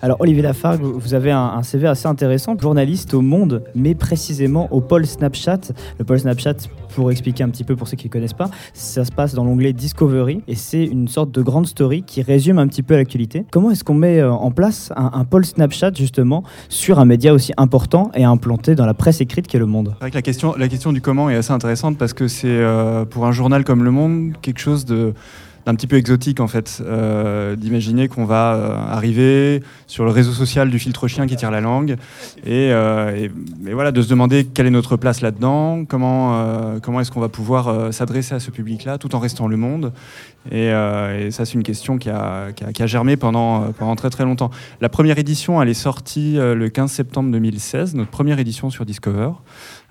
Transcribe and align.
Alors 0.00 0.20
Olivier 0.20 0.42
Lafargue, 0.42 0.82
vous 0.82 1.14
avez 1.14 1.32
un, 1.32 1.62
CV 1.64 1.88
assez 1.88 2.06
intéressant, 2.06 2.56
journaliste 2.56 3.14
au 3.14 3.20
Monde, 3.20 3.64
mais 3.74 3.96
précisément 3.96 4.68
au 4.70 4.80
pôle 4.80 5.06
Snapchat. 5.06 5.60
Le 5.98 6.04
pôle 6.04 6.20
Snapchat, 6.20 6.54
pour 6.94 7.10
expliquer 7.10 7.42
un 7.42 7.48
petit 7.48 7.64
peu 7.64 7.74
pour 7.74 7.88
ceux 7.88 7.96
qui 7.96 8.06
ne 8.06 8.12
connaissent 8.12 8.32
pas, 8.32 8.48
ça 8.74 9.04
se 9.04 9.10
passe 9.10 9.34
dans 9.34 9.42
l'onglet 9.42 9.72
Discovery 9.72 10.42
et 10.46 10.54
c'est 10.54 10.84
une 10.84 11.08
sorte 11.08 11.32
de 11.32 11.42
grande 11.42 11.66
story 11.66 12.04
qui 12.04 12.22
résume 12.22 12.58
un 12.58 12.68
petit 12.68 12.82
peu 12.82 12.94
l'actualité. 12.94 13.44
Comment 13.50 13.72
est-ce 13.72 13.82
qu'on 13.82 13.94
met 13.94 14.20
euh, 14.20 14.30
en 14.30 14.52
place 14.52 14.92
un, 14.94 15.24
pôle 15.24 15.44
Snapchat 15.44 15.92
justement 15.94 16.44
sur 16.68 17.00
un 17.00 17.04
média 17.04 17.34
aussi 17.34 17.52
important 17.56 18.12
et 18.14 18.22
implanté 18.22 18.76
dans 18.76 18.86
la 18.86 18.94
presse 18.94 19.20
écrite 19.20 19.48
qu'est 19.48 19.58
Le 19.58 19.66
Monde? 19.66 19.94
C'est 19.94 20.00
vrai 20.00 20.10
que 20.10 20.16
la 20.16 20.22
question, 20.22 20.54
la 20.56 20.68
question 20.68 20.92
du 20.92 21.00
comment 21.00 21.28
est 21.28 21.36
assez 21.36 21.52
intéressante 21.52 21.98
parce 21.98 22.12
que 22.12 22.28
c'est 22.28 22.46
euh, 22.48 23.04
pour 23.04 23.26
un 23.26 23.32
journal 23.32 23.64
comme 23.64 23.82
Le 23.82 23.90
Monde 23.90 24.34
quelque 24.42 24.60
chose 24.60 24.84
de 24.84 25.12
un 25.68 25.74
petit 25.74 25.86
peu 25.86 25.96
exotique 25.96 26.40
en 26.40 26.46
fait, 26.46 26.82
euh, 26.82 27.54
d'imaginer 27.54 28.08
qu'on 28.08 28.24
va 28.24 28.54
euh, 28.54 28.74
arriver 28.74 29.62
sur 29.86 30.06
le 30.06 30.10
réseau 30.10 30.32
social 30.32 30.70
du 30.70 30.78
filtre 30.78 31.08
chien 31.08 31.26
qui 31.26 31.36
tire 31.36 31.50
la 31.50 31.60
langue 31.60 31.96
euh, 32.46 33.14
et, 33.14 33.30
voilà, 33.70 33.92
de 33.92 34.00
se 34.00 34.08
demander 34.08 34.46
quelle 34.46 34.66
est 34.66 34.70
notre 34.70 34.96
place 34.96 35.20
là-dedans, 35.20 35.84
comment, 35.84 36.80
comment 36.82 37.00
est-ce 37.00 37.10
qu'on 37.10 37.20
va 37.20 37.28
pouvoir 37.28 37.92
s'adresser 37.92 38.34
à 38.34 38.40
ce 38.40 38.50
public-là 38.50 38.96
tout 38.96 39.14
en 39.14 39.18
restant 39.18 39.46
le 39.46 39.58
monde. 39.58 39.92
Et, 40.50 40.70
ça, 41.30 41.44
c'est 41.44 41.54
une 41.54 41.62
question 41.62 41.98
qui 41.98 42.08
a, 42.08 42.52
qui 42.52 42.82
a, 42.82 42.86
germé 42.86 43.16
pendant, 43.16 43.72
pendant 43.72 43.94
très 43.94 44.08
très 44.08 44.24
longtemps. 44.24 44.50
La 44.80 44.88
première 44.88 45.18
édition, 45.18 45.60
elle 45.60 45.68
est 45.68 45.74
sortie 45.74 46.36
le 46.36 46.68
15 46.68 46.90
septembre 46.90 47.30
2016, 47.30 47.94
notre 47.94 48.10
première 48.10 48.38
édition 48.38 48.70
sur 48.70 48.86
Discover. 48.86 49.32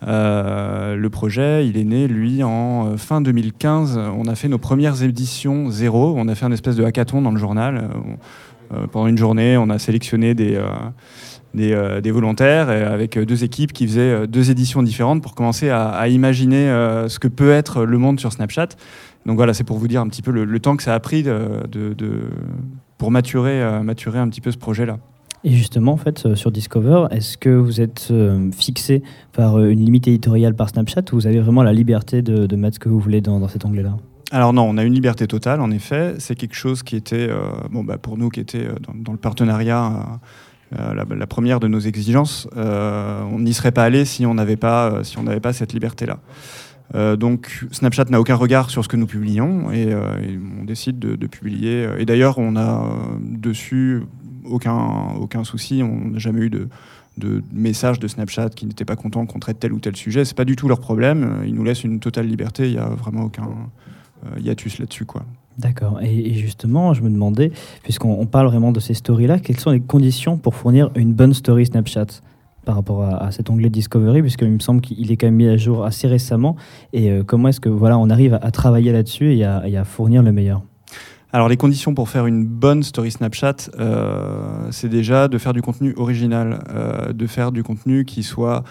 Euh, 0.06 0.96
le 0.96 1.10
projet, 1.10 1.68
il 1.68 1.78
est 1.78 1.84
né, 1.84 2.08
lui, 2.08 2.44
en 2.44 2.88
euh, 2.88 2.98
fin 2.98 3.22
2015. 3.22 3.98
On 3.98 4.28
a 4.28 4.36
fait 4.36 4.48
nos 4.48 4.60
premières 4.60 5.02
éditions 5.04 5.72
zéro. 5.72 6.14
On 6.18 6.28
a 6.28 6.36
fait 6.36 6.46
un 6.46 6.52
espèce 6.52 6.76
de 6.76 6.84
hackathon 6.84 7.22
dans 7.22 7.32
le 7.32 7.40
journal. 7.40 7.90
Euh, 8.74 8.86
pendant 8.88 9.08
une 9.08 9.18
journée, 9.18 9.58
on 9.58 9.70
a 9.70 9.80
sélectionné 9.80 10.36
des, 10.36 10.62
des, 11.54 12.12
volontaires 12.12 12.70
avec 12.70 13.18
deux 13.18 13.44
équipes 13.44 13.72
qui 13.72 13.88
faisaient 13.88 14.28
deux 14.28 14.52
éditions 14.52 14.84
différentes 14.84 15.24
pour 15.24 15.36
commencer 15.36 15.70
à, 15.70 16.08
imaginer 16.10 16.68
ce 17.08 17.18
que 17.18 17.30
peut 17.30 17.52
être 17.52 17.86
le 17.86 17.98
monde 17.98 18.20
sur 18.20 18.34
Snapchat. 18.34 18.70
Donc 19.26 19.38
voilà, 19.38 19.54
c'est 19.54 19.64
pour 19.64 19.78
vous 19.78 19.88
dire 19.88 20.02
un 20.02 20.08
petit 20.10 20.22
peu 20.22 20.32
le, 20.32 20.60
temps 20.60 20.76
que 20.76 20.84
ça 20.84 20.94
a 20.94 21.00
pris 21.00 21.26
pour 22.98 23.10
maturer, 23.10 23.82
maturer 23.84 24.20
un 24.20 24.28
petit 24.28 24.42
peu 24.42 24.52
ce 24.52 24.58
projet-là. 24.58 24.98
Et 25.48 25.52
justement, 25.52 25.94
en 25.94 25.98
fait, 25.98 26.26
euh, 26.26 26.36
sur 26.36 26.52
Discover, 26.52 27.06
est-ce 27.10 27.38
que 27.38 27.50
vous 27.50 27.80
êtes 27.80 28.10
euh, 28.12 28.52
fixé 28.52 29.02
par 29.32 29.58
euh, 29.58 29.70
une 29.70 29.80
limite 29.80 30.06
éditoriale 30.06 30.54
par 30.54 30.68
Snapchat 30.68 31.04
ou 31.14 31.16
vous 31.16 31.26
avez 31.26 31.40
vraiment 31.40 31.64
la 31.64 31.72
liberté 31.72 32.22
de, 32.22 32.54
mettre 32.58 32.76
ce 32.76 32.80
que 32.82 32.90
vous 32.90 33.00
voulez 33.00 33.22
dans, 33.22 33.48
cet 33.48 33.64
onglet-là 33.64 33.96
alors 34.32 34.52
non, 34.52 34.64
on 34.64 34.78
a 34.78 34.84
une 34.84 34.94
liberté 34.94 35.26
totale, 35.26 35.62
en 35.62 35.72
effet. 35.72 36.16
C'est 36.18 36.36
quelque 36.36 36.54
chose 36.54 36.84
qui 36.84 36.98
était, 36.98 37.30
bon, 37.72 37.86
bah, 37.86 37.98
pour 37.98 38.18
nous, 38.18 38.28
qui 38.28 38.42
était 38.42 38.68
dans, 38.94 39.14
le 39.14 39.18
partenariat, 39.18 40.20
la, 40.78 41.28
première 41.28 41.62
de 41.62 41.70
nos 41.70 41.80
exigences. 41.80 42.46
on 42.54 43.40
n'y 43.40 43.54
serait 43.54 43.72
pas 43.72 43.86
allé 43.86 44.04
si 44.04 44.26
on 44.26 44.34
n'avait 44.34 44.58
pas, 44.58 45.02
si 45.06 45.16
pas 45.42 45.54
cette 45.54 45.72
liberté-là. 45.72 47.16
donc 47.16 47.66
Snapchat 47.72 48.04
n'a 48.10 48.20
aucun 48.20 48.36
regard 48.36 48.70
sur 48.70 48.84
ce 48.84 48.90
que 48.90 48.98
nous 48.98 49.08
publions 49.08 49.72
et, 49.72 49.96
on 49.96 50.66
décide 50.66 51.00
de, 51.00 51.16
de 51.16 51.28
publier. 51.28 51.88
Et 51.98 52.06
d'ailleurs, 52.06 52.38
on 52.38 52.58
a 52.58 52.84
dessus 53.22 54.04
aucun, 54.50 55.14
aucun 55.20 55.44
souci. 55.44 55.82
On 55.84 56.10
n'a 56.12 56.20
jamais 56.20 56.42
eu 56.42 56.50
de, 56.50 56.68
de 57.18 57.44
messages 57.52 58.00
de 58.00 58.08
Snapchat 58.08 58.50
qui 58.50 58.66
n'étaient 58.66 58.86
pas 58.86 58.96
contents 58.96 59.26
qu'on 59.26 59.40
traite 59.40 59.60
tel 59.60 59.74
ou 59.74 59.80
tel 59.80 59.96
sujet. 59.96 60.26
C'est 60.26 60.38
pas 60.38 60.46
du 60.46 60.56
tout 60.56 60.68
leur 60.68 60.80
problème. 60.80 61.42
Ils 61.46 61.54
nous 61.54 61.64
laissent 61.64 61.84
une 61.84 62.00
totale 62.00 62.28
liberté. 62.28 62.68
Il 62.68 62.74
n'y 62.74 62.80
a 62.80 62.90
vraiment 62.90 63.24
aucun 63.24 63.50
euh, 64.26 64.40
hiatus 64.40 64.80
là-dessus, 64.80 65.06
quoi. 65.06 65.24
D'accord. 65.58 66.00
Et, 66.04 66.36
justement, 66.36 66.94
je 66.94 67.02
me 67.02 67.10
demandais, 67.10 67.52
puisqu'on 67.82 68.26
parle 68.28 68.46
vraiment 68.46 68.72
de 68.72 68.80
ces 68.80 68.94
stories-là, 68.94 69.40
quelles 69.40 69.60
sont 69.60 69.72
les 69.72 69.80
conditions 69.80 70.38
pour 70.38 70.54
fournir 70.54 70.92
une 70.96 71.14
bonne 71.14 71.34
story 71.34 71.66
Snapchat 71.66 72.22
par 72.64 72.76
rapport 72.76 73.02
à, 73.02 73.32
cet 73.32 73.50
onglet 73.50 73.70
Discovery, 73.70 74.22
puisqu'il 74.22 74.52
me 74.52 74.60
semble 74.60 74.82
qu'il 74.82 75.12
est 75.12 75.18
quand 75.18 75.28
même 75.28 75.36
mis 75.36 75.48
à 75.48 75.58
jour 75.58 75.84
assez 75.84 76.08
récemment. 76.08 76.56
Et 76.94 77.10
euh, 77.10 77.24
comment 77.24 77.48
est-ce 77.48 77.60
que 77.60 77.70
voilà, 77.70 77.98
on 77.98 78.10
arrive 78.10 78.38
à, 78.40 78.52
travailler 78.52 78.92
là-dessus 78.92 79.34
et, 79.34 79.40
et 79.40 79.78
à 79.78 79.84
fournir 79.84 80.22
le 80.22 80.32
meilleur? 80.32 80.62
Alors 81.34 81.50
les 81.50 81.58
conditions 81.58 81.94
pour 81.94 82.10
faire 82.10 82.26
une 82.26 82.46
bonne 82.46 82.84
story 82.84 83.12
Snapchat, 83.12 83.70
euh, 83.80 84.70
c'est 84.72 84.88
déjà 84.88 85.28
de 85.28 85.38
faire 85.38 85.52
du 85.52 85.62
contenu 85.62 85.94
original, 85.98 86.64
euh, 86.70 87.12
de 87.12 87.28
faire 87.28 87.52
du 87.52 87.64
contenu 87.64 88.06
qui 88.06 88.24
soit 88.24 88.64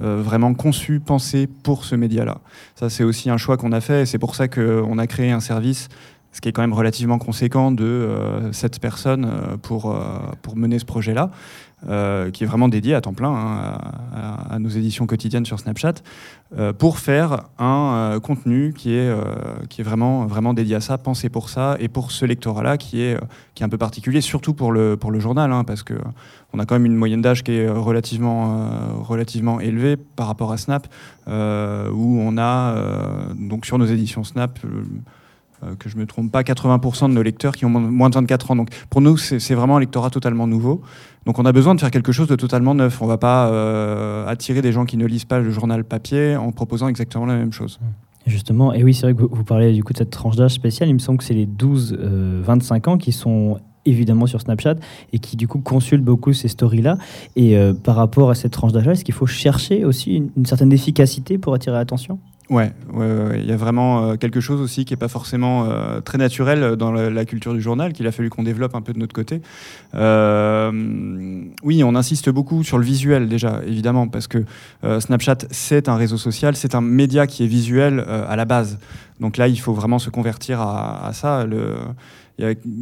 euh, 0.00 0.22
vraiment 0.22 0.54
conçu, 0.54 1.00
pensé 1.00 1.48
pour 1.48 1.84
ce 1.84 1.96
média-là. 1.96 2.38
Ça 2.76 2.88
c'est 2.88 3.02
aussi 3.02 3.30
un 3.30 3.36
choix 3.36 3.56
qu'on 3.56 3.72
a 3.72 3.80
fait 3.80 4.02
et 4.02 4.06
c'est 4.06 4.18
pour 4.18 4.36
ça 4.36 4.46
qu'on 4.46 4.98
a 4.98 5.06
créé 5.08 5.32
un 5.32 5.40
service 5.40 5.88
ce 6.30 6.40
qui 6.40 6.48
est 6.48 6.52
quand 6.52 6.62
même 6.62 6.72
relativement 6.72 7.18
conséquent 7.18 7.70
de 7.70 8.08
cette 8.50 8.80
personnes 8.80 9.30
pour, 9.62 9.96
pour 10.42 10.56
mener 10.56 10.80
ce 10.80 10.84
projet-là. 10.84 11.30
Euh, 11.86 12.30
qui 12.30 12.44
est 12.44 12.46
vraiment 12.46 12.68
dédié 12.68 12.94
à 12.94 13.02
temps 13.02 13.12
plein 13.12 13.28
hein, 13.28 13.78
à, 14.50 14.58
nos 14.58 14.70
éditions 14.70 15.06
quotidiennes 15.06 15.44
sur 15.44 15.60
Snapchat, 15.60 15.94
euh, 16.56 16.72
pour 16.72 16.98
faire 16.98 17.44
un 17.58 18.14
euh, 18.14 18.20
contenu 18.20 18.72
qui 18.72 18.94
est, 18.94 19.14
qui 19.68 19.82
est 19.82 19.84
vraiment, 19.84 20.24
vraiment 20.24 20.54
dédié 20.54 20.76
à 20.76 20.80
ça, 20.80 20.96
pensé 20.96 21.28
pour 21.28 21.50
ça, 21.50 21.76
et 21.80 21.88
pour 21.88 22.10
ce 22.10 22.24
lectorat-là 22.24 22.78
qui 22.78 23.02
est, 23.02 23.18
qui 23.54 23.62
est 23.62 23.66
un 23.66 23.68
peu 23.68 23.76
particulier, 23.76 24.22
surtout 24.22 24.54
pour 24.54 24.72
le, 24.72 24.96
pour 24.96 25.10
le 25.10 25.20
journal, 25.20 25.52
hein, 25.52 25.64
parce 25.64 25.82
qu'on 25.82 26.58
a 26.58 26.64
quand 26.64 26.74
même 26.74 26.86
une 26.86 26.96
moyenne 26.96 27.20
d'âge 27.20 27.44
qui 27.44 27.52
est 27.52 27.68
relativement, 27.68 29.02
relativement 29.02 29.60
élevée 29.60 29.96
par 29.96 30.26
rapport 30.26 30.52
à 30.52 30.56
Snap, 30.56 30.86
où 31.26 31.30
on 32.20 32.38
a, 32.38 32.76
donc 33.34 33.66
sur 33.66 33.76
nos 33.76 33.86
éditions 33.86 34.24
Snap, 34.24 34.58
que 35.78 35.88
je 35.88 35.96
ne 35.96 36.02
me 36.02 36.06
trompe 36.06 36.30
pas, 36.30 36.42
80% 36.42 37.08
de 37.08 37.14
nos 37.14 37.22
lecteurs 37.22 37.54
qui 37.54 37.64
ont 37.64 37.70
moins 37.70 38.10
de 38.10 38.14
24 38.14 38.50
ans. 38.50 38.56
Donc 38.56 38.70
pour 38.90 39.00
nous, 39.00 39.16
c'est 39.16 39.54
vraiment 39.54 39.76
un 39.76 39.80
lectorat 39.80 40.10
totalement 40.10 40.46
nouveau. 40.46 40.82
Donc 41.26 41.38
on 41.38 41.44
a 41.44 41.52
besoin 41.52 41.74
de 41.74 41.80
faire 41.80 41.90
quelque 41.90 42.12
chose 42.12 42.28
de 42.28 42.36
totalement 42.36 42.74
neuf. 42.74 43.00
On 43.00 43.06
ne 43.06 43.10
va 43.10 43.18
pas 43.18 43.48
euh, 43.48 44.26
attirer 44.26 44.62
des 44.62 44.72
gens 44.72 44.84
qui 44.84 44.96
ne 44.96 45.06
lisent 45.06 45.24
pas 45.24 45.40
le 45.40 45.50
journal 45.50 45.84
papier 45.84 46.36
en 46.36 46.52
proposant 46.52 46.88
exactement 46.88 47.26
la 47.26 47.36
même 47.36 47.52
chose. 47.52 47.78
Justement, 48.26 48.72
et 48.72 48.82
oui, 48.82 48.94
c'est 48.94 49.02
vrai 49.02 49.14
que 49.14 49.22
vous, 49.22 49.44
parlez 49.44 49.72
du 49.72 49.84
coup 49.84 49.92
de 49.92 49.98
cette 49.98 50.10
tranche 50.10 50.36
d'âge 50.36 50.52
spéciale. 50.52 50.88
Il 50.88 50.94
me 50.94 50.98
semble 50.98 51.18
que 51.18 51.24
c'est 51.24 51.34
les 51.34 51.46
12-25 51.46 51.94
euh, 51.98 52.90
ans 52.90 52.98
qui 52.98 53.12
sont 53.12 53.58
évidemment 53.84 54.26
sur 54.26 54.40
Snapchat 54.40 54.76
et 55.12 55.18
qui 55.18 55.36
du 55.36 55.46
coup 55.46 55.58
consultent 55.58 56.04
beaucoup 56.04 56.32
ces 56.32 56.48
stories-là. 56.48 56.96
Et 57.36 57.56
euh, 57.56 57.74
par 57.74 57.96
rapport 57.96 58.30
à 58.30 58.34
cette 58.34 58.52
tranche 58.52 58.72
d'âge, 58.72 58.86
est-ce 58.86 59.04
qu'il 59.04 59.14
faut 59.14 59.26
chercher 59.26 59.84
aussi 59.84 60.22
une 60.36 60.46
certaine 60.46 60.72
efficacité 60.72 61.36
pour 61.36 61.52
attirer 61.52 61.76
l'attention? 61.76 62.18
Ouais, 62.50 62.72
il 63.38 63.46
y 63.46 63.52
a 63.52 63.56
vraiment 63.56 64.04
euh, 64.04 64.16
quelque 64.16 64.40
chose 64.40 64.60
aussi 64.60 64.84
qui 64.84 64.92
n'est 64.92 64.98
pas 64.98 65.08
forcément 65.08 65.64
euh, 65.64 66.02
très 66.02 66.18
naturel 66.18 66.76
dans 66.76 66.92
la, 66.92 67.24
culture 67.24 67.54
du 67.54 67.62
journal, 67.62 67.94
qu'il 67.94 68.06
a 68.06 68.12
fallu 68.12 68.28
qu'on 68.28 68.42
développe 68.42 68.74
un 68.74 68.82
peu 68.82 68.92
de 68.92 68.98
notre 68.98 69.14
côté. 69.14 69.40
Euh, 69.94 70.70
oui, 71.62 71.82
on 71.82 71.94
insiste 71.94 72.28
beaucoup 72.28 72.62
sur 72.62 72.76
le 72.76 72.84
visuel 72.84 73.28
déjà, 73.28 73.62
évidemment, 73.66 74.08
parce 74.08 74.26
que 74.26 74.44
Snapchat, 74.82 75.38
c'est 75.50 75.88
un 75.88 75.96
réseau 75.96 76.18
social, 76.18 76.54
c'est 76.54 76.74
un 76.74 76.82
média 76.82 77.26
qui 77.26 77.44
est 77.44 77.48
visuel 77.48 78.00
à 78.00 78.36
la 78.36 78.44
base. 78.44 78.78
Donc 79.20 79.36
là, 79.36 79.48
il 79.48 79.58
faut 79.60 79.72
vraiment 79.72 79.98
se 79.98 80.10
convertir 80.10 80.60
à, 80.60 81.10
ça. 81.12 81.46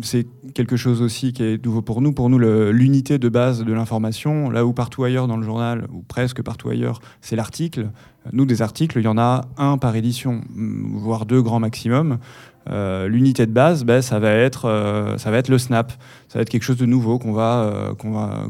C'est 0.02 0.26
quelque 0.54 0.76
chose 0.76 1.02
aussi 1.02 1.32
qui 1.32 1.42
est 1.42 1.64
nouveau 1.64 1.82
pour 1.82 2.00
nous. 2.00 2.12
Pour 2.12 2.30
nous, 2.30 2.38
l'unité 2.38 3.18
de 3.18 3.28
base 3.28 3.64
de 3.64 3.72
l'information, 3.72 4.48
là 4.48 4.64
où 4.64 4.72
partout 4.72 5.04
ailleurs 5.04 5.28
dans 5.28 5.36
le 5.36 5.44
journal, 5.44 5.86
ou 5.92 6.02
presque 6.02 6.42
partout 6.42 6.70
ailleurs, 6.70 7.00
c'est 7.20 7.36
l'article. 7.36 7.90
Nous, 8.32 8.46
des 8.46 8.62
articles, 8.62 8.98
il 8.98 9.04
y 9.04 9.08
en 9.08 9.18
a 9.18 9.42
un 9.58 9.78
par 9.78 9.94
édition, 9.96 10.42
voire 10.54 11.26
deux 11.26 11.42
grands 11.42 11.60
maximum. 11.60 12.18
Euh, 12.70 13.08
l'unité 13.08 13.46
de 13.46 13.52
base, 13.52 13.84
ben, 13.84 14.02
ça, 14.02 14.18
va 14.18 14.30
être, 14.30 14.66
euh, 14.66 15.18
ça 15.18 15.30
va 15.30 15.38
être 15.38 15.48
le 15.48 15.58
snap. 15.58 15.92
Ça 16.28 16.38
va 16.38 16.42
être 16.42 16.48
quelque 16.48 16.62
chose 16.62 16.76
de 16.76 16.86
nouveau 16.86 17.18
qu'on 17.18 17.32
va, 17.32 17.62
euh, 17.62 17.94
qu'on 17.94 18.12
va, 18.12 18.46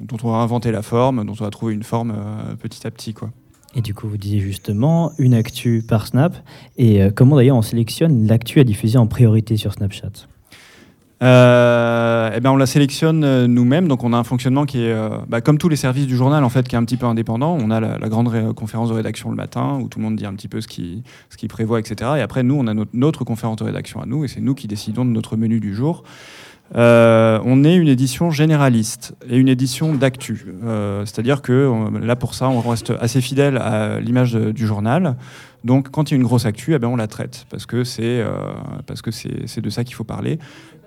dont 0.00 0.16
on 0.22 0.32
va 0.32 0.38
inventer 0.38 0.72
la 0.72 0.82
forme, 0.82 1.24
dont 1.24 1.32
on 1.32 1.44
va 1.44 1.50
trouver 1.50 1.74
une 1.74 1.84
forme 1.84 2.14
petit 2.60 2.86
à 2.86 2.90
petit. 2.90 3.14
Quoi. 3.14 3.30
Et 3.74 3.80
du 3.80 3.94
coup, 3.94 4.08
vous 4.08 4.18
disiez 4.18 4.40
justement 4.40 5.12
une 5.18 5.34
actu 5.34 5.82
par 5.86 6.06
Snap. 6.06 6.36
Et 6.76 7.00
comment 7.14 7.36
d'ailleurs 7.36 7.56
on 7.56 7.62
sélectionne 7.62 8.26
l'actu 8.26 8.60
à 8.60 8.64
diffuser 8.64 8.98
en 8.98 9.06
priorité 9.06 9.56
sur 9.56 9.72
Snapchat? 9.72 10.26
Euh, 11.22 12.32
eh 12.34 12.40
ben 12.40 12.50
on 12.50 12.56
la 12.56 12.66
sélectionne 12.66 13.22
euh, 13.22 13.46
nous-mêmes, 13.46 13.86
donc 13.86 14.02
on 14.02 14.12
a 14.12 14.16
un 14.16 14.24
fonctionnement 14.24 14.66
qui 14.66 14.82
est, 14.82 14.92
euh, 14.92 15.18
bah, 15.28 15.40
comme 15.40 15.56
tous 15.56 15.68
les 15.68 15.76
services 15.76 16.08
du 16.08 16.16
journal 16.16 16.42
en 16.42 16.48
fait, 16.48 16.66
qui 16.66 16.74
est 16.74 16.78
un 16.78 16.84
petit 16.84 16.96
peu 16.96 17.06
indépendant. 17.06 17.56
On 17.60 17.70
a 17.70 17.78
la, 17.78 18.08
grande 18.08 18.52
conférence 18.54 18.88
de 18.88 18.94
rédaction 18.94 19.30
le 19.30 19.36
matin 19.36 19.78
où 19.80 19.88
tout 19.88 20.00
le 20.00 20.04
monde 20.04 20.16
dit 20.16 20.26
un 20.26 20.34
petit 20.34 20.48
peu 20.48 20.60
ce 20.60 20.66
qu'il 20.66 21.02
ce 21.30 21.46
prévoit, 21.46 21.78
etc. 21.78 22.10
Et 22.16 22.20
après 22.22 22.42
nous, 22.42 22.56
on 22.58 22.66
a 22.66 22.74
notre, 22.92 23.24
conférence 23.24 23.56
de 23.56 23.64
rédaction 23.64 24.00
à 24.00 24.06
nous, 24.06 24.24
et 24.24 24.28
c'est 24.28 24.40
nous 24.40 24.54
qui 24.54 24.66
décidons 24.66 25.04
de 25.04 25.10
notre 25.10 25.36
menu 25.36 25.60
du 25.60 25.74
jour. 25.74 26.02
On 26.74 27.64
est 27.64 27.74
une 27.74 27.88
édition 27.88 28.30
généraliste 28.30 29.14
et 29.28 29.36
une 29.36 29.48
édition 29.48 29.94
d'actu. 29.94 30.46
C'est-à-dire 31.04 31.42
que 31.42 31.72
là, 32.00 32.16
pour 32.16 32.34
ça, 32.34 32.48
on 32.48 32.60
reste 32.60 32.92
assez 33.00 33.20
fidèle 33.20 33.58
à 33.58 34.00
l'image 34.00 34.34
du 34.34 34.66
journal. 34.66 35.16
Donc, 35.64 35.90
quand 35.90 36.10
il 36.10 36.14
y 36.14 36.16
a 36.16 36.20
une 36.20 36.26
grosse 36.26 36.46
actu, 36.46 36.74
eh 36.74 36.78
ben, 36.78 36.88
on 36.88 36.96
la 36.96 37.06
traite 37.06 37.46
parce 37.50 37.66
que 37.66 37.84
c'est 37.84 38.24
de 39.60 39.70
ça 39.70 39.84
qu'il 39.84 39.94
faut 39.94 40.04
parler. 40.04 40.38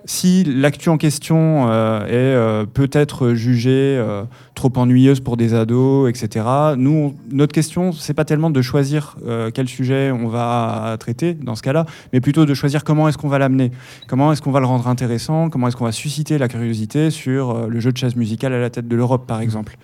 Si 0.05 0.43
l'actu 0.43 0.89
en 0.89 0.97
question 0.97 1.67
euh, 1.69 2.05
est 2.05 2.11
euh, 2.11 2.65
peut-être 2.65 3.33
jugée 3.33 3.97
euh, 3.97 4.23
trop 4.53 4.71
ennuyeuse 4.75 5.19
pour 5.19 5.35
des 5.35 5.53
ados, 5.55 6.09
etc., 6.09 6.45
nous, 6.77 7.15
notre 7.31 7.53
question, 7.53 7.91
c'est 7.91 8.13
pas 8.13 8.25
tellement 8.25 8.51
de 8.51 8.61
choisir 8.61 9.17
quel 9.53 9.67
sujet 9.67 10.11
on 10.11 10.27
va 10.27 10.95
traiter 10.99 11.33
dans 11.33 11.55
ce 11.55 11.63
cas-là, 11.63 11.85
mais 12.13 12.21
plutôt 12.21 12.45
de 12.45 12.53
choisir 12.53 12.83
comment 12.83 13.09
est-ce 13.09 13.17
qu'on 13.17 13.27
va 13.27 13.39
l'amener, 13.39 13.71
comment 14.07 14.31
est-ce 14.31 14.41
qu'on 14.41 14.51
va 14.51 14.59
le 14.59 14.65
rendre 14.65 14.87
intéressant, 14.87 15.49
comment 15.49 15.67
est-ce 15.67 15.75
qu'on 15.75 15.85
va 15.85 15.91
susciter 15.91 16.37
la 16.37 16.47
curiosité 16.47 17.09
sur 17.09 17.67
le 17.67 17.79
jeu 17.79 17.91
de 17.91 17.97
chaise 17.97 18.15
musicale 18.15 18.53
à 18.53 18.59
la 18.59 18.69
tête 18.69 18.87
de 18.87 18.95
l'Europe, 18.95 19.25
par 19.27 19.41
exemple. 19.41 19.77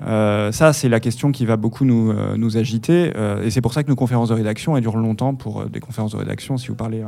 Ça, 0.00 0.72
c'est 0.72 0.88
la 0.88 1.00
question 1.00 1.32
qui 1.32 1.46
va 1.46 1.56
beaucoup 1.56 1.84
nous, 1.84 2.12
nous 2.36 2.56
agiter. 2.56 3.12
et 3.42 3.50
c'est 3.50 3.60
pour 3.60 3.72
ça 3.72 3.82
que 3.82 3.88
nos 3.88 3.96
conférences 3.96 4.28
de 4.28 4.34
rédaction, 4.34 4.76
elles 4.76 4.82
durent 4.82 4.96
longtemps 4.96 5.34
pour 5.34 5.66
des 5.66 5.80
conférences 5.80 6.12
de 6.12 6.18
rédaction. 6.18 6.56
Si 6.56 6.68
vous 6.68 6.74
parlez 6.74 7.02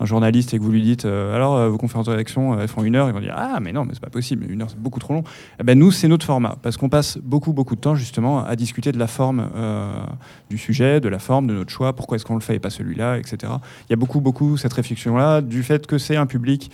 un 0.00 0.06
journaliste 0.06 0.52
et 0.54 0.58
que 0.58 0.62
vous 0.62 0.72
lui 0.72 0.82
dites 0.82 1.04
euh, 1.04 1.34
alors 1.34 1.56
euh, 1.56 1.68
vos 1.68 1.78
conférences 1.78 2.06
de 2.06 2.10
rédaction 2.10 2.52
euh, 2.52 2.62
elles 2.62 2.68
font 2.68 2.84
une 2.84 2.96
heure, 2.96 3.08
ils 3.08 3.14
vont 3.14 3.20
dire 3.20 3.34
ah 3.36 3.58
mais 3.60 3.72
non 3.72 3.84
mais 3.84 3.94
c'est 3.94 4.02
pas 4.02 4.10
possible, 4.10 4.50
une 4.50 4.62
heure 4.62 4.70
c'est 4.70 4.78
beaucoup 4.78 5.00
trop 5.00 5.14
long. 5.14 5.24
Eh 5.58 5.62
ben 5.62 5.78
nous 5.78 5.90
c'est 5.90 6.08
notre 6.08 6.26
format 6.26 6.56
parce 6.62 6.76
qu'on 6.76 6.88
passe 6.88 7.18
beaucoup 7.18 7.52
beaucoup 7.52 7.76
de 7.76 7.80
temps 7.80 7.94
justement 7.94 8.44
à 8.44 8.56
discuter 8.56 8.92
de 8.92 8.98
la 8.98 9.06
forme 9.06 9.48
du 10.50 10.58
sujet, 10.58 11.00
de 11.00 11.08
la 11.08 11.18
forme 11.18 11.46
de 11.46 11.54
notre 11.54 11.70
choix, 11.70 11.94
pourquoi 11.94 12.16
est-ce 12.16 12.24
qu'on 12.24 12.34
le 12.34 12.40
fait 12.40 12.56
et 12.56 12.58
pas 12.58 12.70
celui-là, 12.70 13.18
etc. 13.18 13.52
Il 13.88 13.90
y 13.90 13.94
a 13.94 13.96
beaucoup 13.96 14.20
beaucoup 14.20 14.56
cette 14.56 14.72
réflexion 14.72 15.16
là 15.16 15.40
du 15.40 15.62
fait 15.62 15.86
que 15.86 15.98
c'est 15.98 16.16
un 16.16 16.26
public 16.26 16.70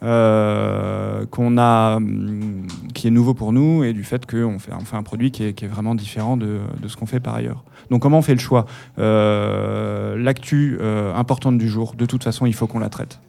qu'on 0.00 1.58
a, 1.58 1.96
hum, 1.96 2.66
qui 2.94 3.08
est 3.08 3.10
nouveau 3.10 3.34
pour 3.34 3.52
nous 3.52 3.84
et 3.84 3.92
du 3.92 4.04
fait 4.04 4.26
qu'on 4.26 4.58
fait, 4.58 4.72
un 4.96 5.02
produit 5.02 5.30
qui 5.30 5.44
est, 5.44 5.66
vraiment 5.66 5.94
différent 5.94 6.36
de, 6.36 6.60
ce 6.86 6.96
qu'on 6.96 7.06
fait 7.06 7.20
par 7.20 7.34
ailleurs. 7.34 7.64
Donc 7.90 8.02
comment 8.02 8.18
on 8.18 8.22
fait 8.22 8.34
le 8.34 8.40
choix? 8.40 8.66
Euh, 8.98 10.16
L'actu 10.16 10.78
euh, 10.80 11.14
importante 11.14 11.58
du 11.58 11.68
jour, 11.68 11.94
de 11.96 12.06
toute 12.06 12.24
façon, 12.24 12.46
il 12.46 12.54
faut 12.54 12.66
qu'on 12.66 12.78
la 12.78 12.88
traite. 12.88 13.20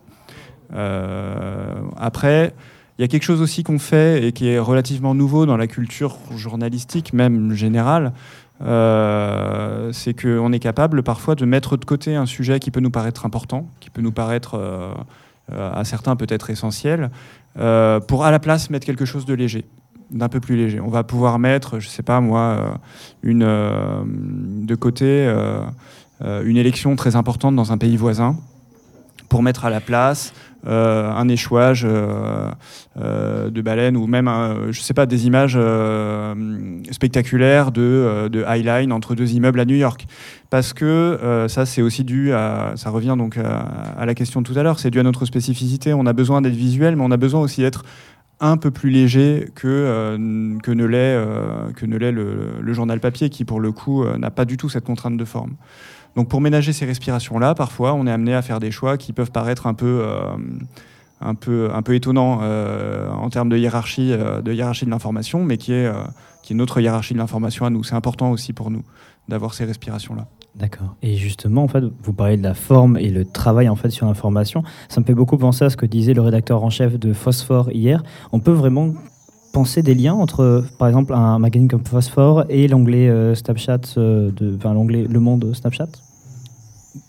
Euh, 0.74 1.76
après, 1.98 2.54
il 2.98 3.02
y 3.02 3.06
a 3.06 3.08
quelque 3.08 3.24
chose 3.24 3.42
aussi 3.42 3.64
qu'on 3.64 3.80
fait 3.80 4.26
et 4.26 4.32
qui 4.32 4.48
est 4.48 4.60
relativement 4.60 5.14
nouveau 5.14 5.46
dans 5.46 5.58
la 5.58 5.68
culture 5.68 6.18
journalistique, 6.36 7.14
même 7.14 7.54
générale. 7.54 8.14
c'est 8.60 10.14
qu'on 10.20 10.54
est 10.54 10.60
capable 10.60 11.04
parfois 11.04 11.36
de 11.36 11.46
mettre 11.46 11.76
de 11.78 11.86
côté 11.86 12.16
un 12.16 12.26
sujet 12.26 12.60
qui 12.60 12.72
peut 12.72 12.80
nous 12.80 12.92
paraître 12.92 13.26
important, 13.26 13.68
qui 13.82 13.90
peut 13.90 14.02
nous 14.02 14.14
paraître 14.14 14.58
à 15.52 15.84
certains 15.84 16.16
peut-être 16.16 16.50
essentiel, 16.50 17.12
pour 17.56 18.26
à 18.26 18.32
la 18.32 18.40
place 18.40 18.70
mettre 18.70 18.86
quelque 18.86 19.06
chose 19.06 19.26
de 19.26 19.34
léger 19.34 19.66
d'un 20.12 20.30
peu 20.30 20.40
plus 20.40 20.56
léger. 20.56 20.80
On 20.80 20.90
va 20.90 21.04
pouvoir 21.04 21.40
mettre, 21.40 21.80
je 21.80 21.88
sais 21.88 22.04
pas 22.04 22.22
moi, 22.22 22.40
euh, 22.40 22.70
une, 23.24 23.44
euh, 23.44 24.04
de 24.06 24.76
côté 24.76 25.06
euh, 25.06 25.62
une 26.22 26.58
élection 26.58 26.96
très 26.96 27.16
importante 27.16 27.56
dans 27.56 27.72
un 27.72 27.78
pays 27.78 27.98
voisin 27.98 28.38
pour 29.30 29.44
mettre 29.44 29.66
à 29.66 29.70
la 29.70 29.82
place 29.82 30.34
un 30.66 31.28
échouage 31.28 31.84
de 31.84 33.62
baleines 33.62 33.98
ou 33.98 34.08
même, 34.08 34.30
je 34.72 34.82
sais 34.82 34.94
pas, 34.94 35.06
des 35.06 35.28
images 35.28 35.58
spectaculaires 36.92 37.72
de, 37.72 38.28
de 38.32 38.44
highline 38.44 38.92
entre 38.92 39.16
deux 39.16 39.34
immeubles 39.34 39.60
à 39.60 39.66
New 39.66 39.76
York. 39.76 40.06
Parce 40.50 40.74
que 40.74 41.46
ça, 41.50 41.66
c'est 41.66 41.82
aussi 41.82 42.04
dû 42.04 42.34
à, 42.34 42.74
ça 42.76 42.90
revient 42.90 43.16
donc 43.18 43.38
à, 43.38 44.06
la 44.06 44.16
question 44.16 44.42
de 44.42 44.48
tout 44.48 44.58
à 44.58 44.64
l'heure, 44.64 44.80
c'est 44.80 44.92
dû 44.92 45.00
à 45.00 45.04
notre 45.04 45.26
spécificité. 45.26 45.94
On 45.94 46.06
a 46.06 46.14
besoin 46.14 46.42
d'être 46.42 46.56
visuel, 46.56 46.96
mais 46.96 47.04
on 47.04 47.12
a 47.12 47.18
besoin 47.18 47.42
aussi 47.42 47.62
d'être 47.62 47.84
un 48.40 48.58
peu 48.58 48.72
plus 48.72 48.90
léger 48.90 49.50
que, 49.56 49.68
euh, 49.68 50.18
ne 50.18 50.86
l'est 50.86 51.16
euh, 51.16 51.72
le, 52.62 52.74
journal 52.74 53.00
papier 53.00 53.30
qui 53.30 53.46
pour 53.46 53.60
le 53.60 53.72
coup 53.72 54.04
euh, 54.04 54.18
n'a 54.18 54.32
pas 54.32 54.46
du 54.46 54.58
tout 54.58 54.70
cette 54.70 54.84
contrainte 54.84 55.18
de 55.18 55.26
forme. 55.26 55.56
Donc 56.16 56.30
pour 56.30 56.42
ménager 56.42 56.74
ces 56.74 56.86
respirations 56.86 57.40
là, 57.40 57.56
parfois 57.56 57.94
on 57.94 58.08
est 58.08 58.12
amené 58.12 58.34
à 58.34 58.42
faire 58.42 58.60
des 58.60 58.72
choix 58.72 58.98
qui 58.98 59.14
peuvent 59.14 59.32
paraître 59.32 59.68
un 59.68 59.74
peu 59.74 60.06
un 61.22 61.36
peu 61.36 61.70
un 61.74 61.82
peu 61.82 61.96
étonnants 61.96 62.42
en 62.42 63.30
termes 63.30 63.50
de 63.50 63.58
hiérarchie 63.58 64.12
de 64.12 64.54
hiérarchie 64.54 64.86
de 64.86 64.92
l'information, 64.92 65.44
mais 65.44 65.58
qui 65.58 65.74
est 65.74 65.92
qui 66.44 66.54
est 66.54 66.56
notre 66.56 66.80
hiérarchie 66.80 67.14
de 67.14 67.20
l'information 67.20 67.66
à 67.66 67.70
nous. 67.70 67.84
C'est 67.84 67.96
important 67.96 68.32
aussi 68.32 68.54
pour 68.54 68.72
nous 68.72 68.84
d'avoir 69.28 69.54
ces 69.54 69.66
respirations 69.66 70.16
là. 70.16 70.28
D'accord. 70.56 70.96
Et 71.02 71.18
justement, 71.18 71.64
en 71.64 71.68
fait, 71.68 71.84
vous 72.02 72.14
parlez 72.14 72.38
de 72.38 72.44
la 72.44 72.54
forme 72.54 72.98
et 72.98 73.10
le 73.10 73.26
travail 73.26 73.68
en 73.68 73.76
fait 73.76 73.90
sur 73.90 74.06
l'information. 74.06 74.64
Ça 74.88 75.02
me 75.02 75.06
fait 75.06 75.14
beaucoup 75.14 75.38
penser 75.38 75.66
à 75.66 75.70
ce 75.70 75.76
que 75.76 75.86
disait 75.86 76.14
le 76.14 76.22
rédacteur 76.22 76.64
en 76.64 76.70
chef 76.70 76.98
de 76.98 77.12
Phosphore 77.12 77.72
hier. 77.72 78.04
On 78.32 78.40
peut 78.40 78.54
vraiment 78.54 78.94
penser 79.56 79.82
des 79.82 79.96
liens 79.96 80.14
entre, 80.14 80.66
par 80.78 80.90
exemple, 80.90 81.14
un 81.14 81.40
magazine 81.40 81.70
comme 81.70 81.86
Phosphore 81.86 82.44
et 82.50 82.68
l'onglet 82.68 83.08
euh, 83.08 83.34
Snapchat, 83.36 83.80
euh, 83.96 84.30
de, 84.36 84.54
enfin 84.58 84.74
l'onglet 84.74 85.06
Le 85.10 85.20
Monde 85.22 85.50
Snapchat? 85.54 85.88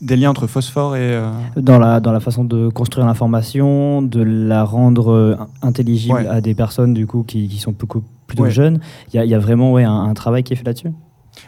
Des 0.00 0.14
liens 0.14 0.30
entre 0.30 0.46
phosphore 0.46 0.94
et... 0.94 1.14
Euh, 1.14 1.28
dans, 1.56 1.80
la, 1.80 1.98
dans 1.98 2.12
la 2.12 2.20
façon 2.20 2.44
de 2.44 2.68
construire 2.68 3.04
l'information, 3.04 4.00
de 4.00 4.22
la 4.22 4.62
rendre 4.62 5.38
intelligible 5.60 6.26
à 6.30 6.40
des 6.40 6.54
personnes 6.54 6.94
du 6.94 7.06
coup 7.08 7.24
qui, 7.24 7.48
qui 7.48 7.58
sont 7.58 7.74
beaucoup, 7.76 8.02
plutôt 8.28 8.48
jeunes. 8.48 8.78
Il 9.12 9.20
y, 9.20 9.26
y, 9.26 9.34
a 9.34 9.38
vraiment 9.40 9.72
ouais, 9.72 9.82
un 9.84 10.14
travail 10.14 10.44
qui 10.44 10.52
est 10.52 10.56
fait 10.56 10.64
là-dessus? 10.64 10.92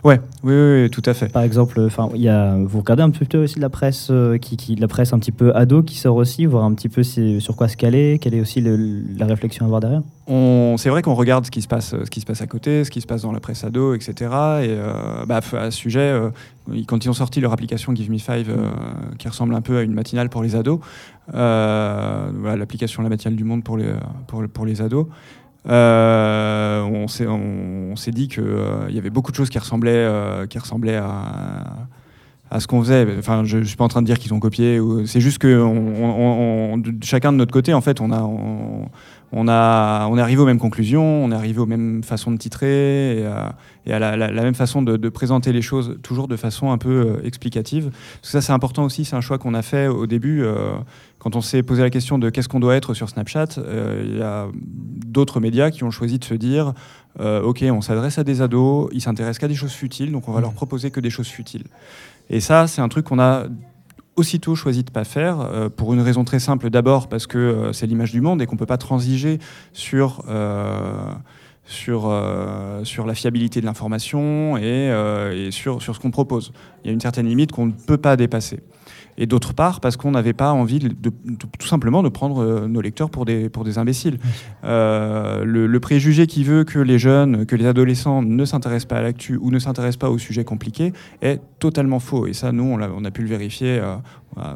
Ouais, 0.05 0.21
oui, 0.45 0.55
oui, 0.55 0.91
tout 0.91 1.03
à 1.05 1.15
fait. 1.15 1.31
Par 1.33 1.43
exemple, 1.43 1.81
enfin, 1.81 2.09
il 2.15 2.21
y 2.21 2.29
a, 2.29 2.57
vous 2.57 2.79
regardez 2.79 3.03
un 3.03 3.11
peu 3.11 3.39
aussi 3.39 3.57
de 3.57 3.61
la 3.61 3.69
presse, 3.69 4.09
euh, 4.11 4.39
qui, 4.39 4.57
qui, 4.57 4.77
la 4.77 4.89
presse 4.89 5.13
un 5.13 5.19
petit 5.19 5.33
peu 5.33 5.55
ado 5.55 5.83
qui 5.83 5.97
sort 5.97 6.17
aussi, 6.17 6.47
voir 6.47 6.65
un 6.65 6.75
petit 6.75 6.89
peu 6.89 7.03
sur 7.03 7.57
quoi 7.57 7.69
se 7.69 7.77
caler, 7.77 8.19
quelle 8.21 8.35
est 8.35 8.41
aussi 8.41 8.61
la 8.61 9.27
réflexion 9.27 9.65
à 9.65 9.67
avoir 9.67 9.81
derrière? 9.81 10.03
C'est 10.77 10.91
vrai 10.91 11.03
qu'on 11.03 11.15
regarde 11.15 11.47
ce 11.47 11.51
qui 11.51 11.63
se 11.63 11.69
passe, 11.69 11.95
ce 12.05 12.11
qui 12.11 12.21
se 12.21 12.27
passe 12.27 12.43
à 12.43 12.47
côté, 12.47 12.85
ce 12.85 12.91
qui 12.91 13.01
se 13.01 13.07
passe 13.07 13.23
dans 13.23 13.33
la 13.33 13.41
presse 13.41 13.65
ado, 13.65 13.95
etc. 13.95 14.13
Et 14.13 14.25
euh, 14.27 15.25
bah, 15.27 15.41
à 15.53 15.71
ce 15.71 15.77
sujet, 15.77 16.01
euh, 16.01 16.31
quand 16.87 17.05
ils 17.05 17.09
ont 17.09 17.15
sorti 17.15 17.41
leur 17.41 17.53
application 17.53 17.95
Give 17.95 18.11
Me 18.11 18.19
Five, 18.19 18.55
qui 19.19 19.29
ressemble 19.29 19.55
un 19.55 19.63
peu 19.63 19.79
à 19.79 19.83
une 19.83 19.95
matinale 19.95 20.29
pour 20.29 20.43
les 20.43 20.55
ados, 20.55 20.81
l'application 21.33 23.03
La 23.03 23.09
matinale 23.09 23.37
du 23.37 23.45
monde 23.45 23.65
pour 23.65 23.77
les, 23.77 23.93
pour, 24.27 24.43
pour 24.49 24.67
les 24.67 24.81
ados. 24.81 25.07
Euh, 25.67 26.83
on 26.83 27.97
s'est 27.97 28.11
dit 28.11 28.29
qu'il 28.29 28.43
euh, 28.45 28.91
y 28.91 28.99
avait 28.99 29.11
beaucoup 29.11 29.31
de 29.31 29.37
choses 29.37 29.51
qui 29.51 29.59
ressemblaient, 29.59 29.93
euh, 29.93 30.47
qui 30.47 30.59
ressemblaient 30.59 30.97
à, 30.97 32.61
ce 32.61 32.67
qu'on 32.67 32.81
faisait. 32.81 33.07
Enfin, 33.19 33.45
je, 33.45 33.59
ne 33.59 33.65
suis 33.65 33.77
pas 33.77 33.85
en 33.85 33.89
train 33.89 34.01
de 34.01 34.07
dire 34.07 34.19
qu'ils 34.19 34.33
ont 34.33 34.41
copié. 34.41 34.81
C'est 35.07 35.21
juste 35.21 35.39
que 35.39 35.67
chacun 37.03 37.33
de 37.33 37.37
notre 37.37 37.53
côté, 37.53 37.75
en 37.75 37.81
fait, 37.81 38.01
on 38.01 38.11
a, 38.13 38.23
on, 39.33 39.49
a, 39.49 40.07
on 40.09 40.19
est 40.19 40.21
arrivé 40.21 40.41
aux 40.41 40.47
mêmes 40.47 40.59
conclusions, 40.59 41.25
on 41.25 41.31
est 41.31 41.35
arrivé 41.35 41.61
aux 41.61 41.67
mêmes 41.67 42.03
façons 42.03 42.31
de 42.31 42.37
titrer 42.37 43.21
et 43.21 43.93
à, 43.93 43.99
la, 43.99 44.31
même 44.31 44.55
façon 44.55 44.83
de, 44.83 45.09
présenter 45.09 45.53
les 45.53 45.63
choses, 45.63 45.99
toujours 46.03 46.29
de 46.29 46.37
façon 46.37 46.71
un 46.71 46.79
peu 46.79 47.21
explicative. 47.25 47.91
ça, 48.23 48.41
c'est 48.41 48.53
important 48.53 48.85
aussi. 48.85 49.05
C'est 49.05 49.17
un 49.17 49.21
choix 49.21 49.39
qu'on 49.39 49.55
a 49.55 49.63
fait 49.63 49.87
au 49.87 50.07
début 50.07 50.45
quand 51.19 51.35
on 51.35 51.41
s'est 51.41 51.63
posé 51.63 51.83
la 51.83 51.91
question 51.91 52.19
de 52.19 52.31
qu'est-ce 52.31 52.49
qu'on 52.49 52.61
doit 52.61 52.77
être 52.77 52.95
sur 52.95 53.09
Snapchat, 53.09 53.59
euh, 53.59 54.05
il 54.07 54.19
y 54.19 54.23
a 54.23 54.47
d'autres 54.55 55.41
médias 55.41 55.71
qui 55.71 55.85
ont 55.85 55.91
choisi 55.91 56.19
de 56.19 56.25
se 56.25 56.35
dire 56.35 56.73
euh, 57.21 57.43
ok, 57.43 57.65
on 57.71 57.81
s'adresse 57.81 58.19
à 58.19 58.25
des 58.25 58.41
ados, 58.41 58.89
ils 58.93 59.01
s'intéressent 59.01 59.41
qu'à 59.41 59.49
des 59.49 59.55
choses 59.55 59.73
futiles, 59.73 60.13
donc 60.13 60.29
on 60.29 60.33
va 60.33 60.41
leur 60.41 60.53
proposer 60.53 60.91
que 60.91 61.01
des 61.01 61.11
choses 61.11 61.29
futiles. 61.29 61.65
Et 62.31 62.41
ça, 62.41 62.67
c'est 62.67 62.81
un 62.81 62.89
truc 62.89 63.07
qu'on 63.07 63.19
a 63.19 63.45
aussitôt 64.19 64.55
choisi 64.55 64.83
de 64.83 64.91
ne 64.91 64.95
pas 64.95 65.05
faire, 65.05 65.41
euh, 65.41 65.69
pour 65.69 65.95
une 65.95 66.01
raison 66.01 66.25
très 66.25 66.39
simple. 66.39 66.71
D'abord 66.71 67.09
parce 67.09 67.27
que 67.27 67.71
c'est 67.73 67.87
l'image 67.87 68.13
du 68.13 68.21
monde 68.21 68.43
et 68.43 68.47
qu'on 68.47 68.57
ne 68.57 68.59
peut 68.59 68.67
pas 68.67 68.79
transiger 68.79 69.39
sur, 69.73 70.25
sur, 71.65 72.23
sur 72.85 73.07
la 73.07 73.15
fiabilité 73.15 73.61
de 73.61 73.67
l'information 73.67 74.57
et, 74.59 74.93
et, 75.35 75.51
sur, 75.51 75.83
sur 75.83 75.95
ce 75.95 76.01
qu'on 76.01 76.11
propose. 76.11 76.53
Il 76.83 76.89
y 76.89 76.91
a 76.91 76.93
une 76.93 77.01
certaine 77.01 77.27
limite 77.27 77.53
qu'on 77.53 77.67
ne 77.67 77.73
peut 77.73 77.99
pas 77.99 78.17
dépasser 78.17 78.61
et 79.19 79.27
d'autre 79.27 79.53
part 79.53 79.81
parce 79.81 79.97
qu'on 79.97 80.13
n'avait 80.13 80.33
pas 80.33 80.53
envie 80.53 80.79
de, 80.79 80.89
tout 81.59 81.67
simplement 81.67 82.03
de 82.03 82.09
prendre 82.09 82.43
euh, 82.43 82.69
nos 82.69 82.81
lecteurs 82.81 83.11
pour 83.11 83.25
des, 83.25 83.51
pour 83.51 83.65
des 83.65 83.77
imbéciles. 83.77 84.19
Euh, 84.65 85.45
le, 85.45 85.81
préjugé 85.81 86.27
qui 86.27 86.45
veut 86.45 86.65
que 86.65 86.79
les 86.79 86.99
jeunes, 86.99 87.47
que 87.47 87.57
les 87.57 87.67
adolescents 87.67 88.23
ne 88.23 88.45
s'intéressent 88.45 88.89
pas 88.89 88.97
à 88.97 89.03
l'actu 89.03 89.37
ou 89.37 89.51
ne 89.51 89.59
s'intéressent 89.59 89.99
pas 89.99 90.11
aux 90.11 90.19
sujets 90.19 90.45
compliqués 90.45 90.93
est 91.23 91.41
totalement 91.59 92.01
faux. 92.01 92.27
Et 92.27 92.33
ça, 92.33 92.53
nous, 92.53 92.65
on 92.65 92.81
a, 92.81 92.89
on 92.89 93.05
a 93.05 93.11
pu 93.11 93.23
le 93.23 93.29
vérifier. 93.29 93.81
Euh, 93.81 94.55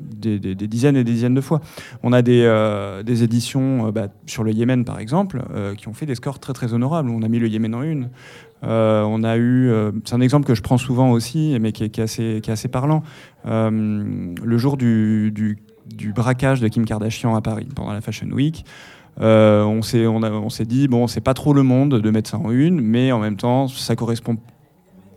des, 0.00 0.38
dizaines 0.54 0.96
et 0.96 1.04
des 1.04 1.12
dizaines 1.12 1.34
de 1.34 1.42
fois. 1.42 1.60
On 2.02 2.14
a 2.14 2.22
des, 2.22 3.02
des 3.04 3.22
éditions 3.22 3.90
bah, 3.90 4.08
sur 4.24 4.44
le 4.44 4.50
Yémen, 4.50 4.86
par 4.86 4.98
exemple, 4.98 5.42
qui 5.76 5.88
ont 5.88 5.92
fait 5.92 6.06
des 6.06 6.14
scores 6.14 6.38
très 6.38 6.54
très 6.54 6.72
honorables. 6.72 7.10
On 7.10 7.20
a 7.20 7.28
mis 7.28 7.38
le 7.38 7.48
Yémen 7.48 7.74
en 7.74 7.82
une. 7.82 8.08
Euh, 8.62 9.02
on 9.02 9.22
a 9.22 9.36
eu, 9.36 9.70
euh, 9.70 9.92
c'est 10.04 10.14
un 10.14 10.20
exemple 10.20 10.46
que 10.46 10.54
je 10.54 10.62
prends 10.62 10.78
souvent 10.78 11.10
aussi, 11.10 11.56
mais 11.60 11.72
qui 11.72 11.84
est, 11.84 11.98
assez, 11.98 12.68
parlant. 12.70 13.02
Euh, 13.46 14.34
le 14.42 14.58
jour 14.58 14.76
du, 14.76 15.58
braquage 16.14 16.60
de 16.60 16.68
Kim 16.68 16.84
Kardashian 16.84 17.34
à 17.34 17.40
Paris 17.40 17.68
pendant 17.74 17.92
la 17.92 18.00
Fashion 18.00 18.28
Week, 18.28 18.64
on 19.18 19.82
s'est 19.82 20.64
dit 20.66 20.88
bon, 20.88 21.06
c'est 21.06 21.20
pas 21.20 21.34
trop 21.34 21.52
le 21.52 21.62
monde 21.62 22.00
de 22.00 22.10
mettre 22.10 22.30
ça 22.30 22.38
en 22.38 22.50
une, 22.50 22.80
mais 22.80 23.12
en 23.12 23.18
même 23.18 23.36
temps, 23.36 23.68
ça 23.68 23.96
correspond 23.96 24.36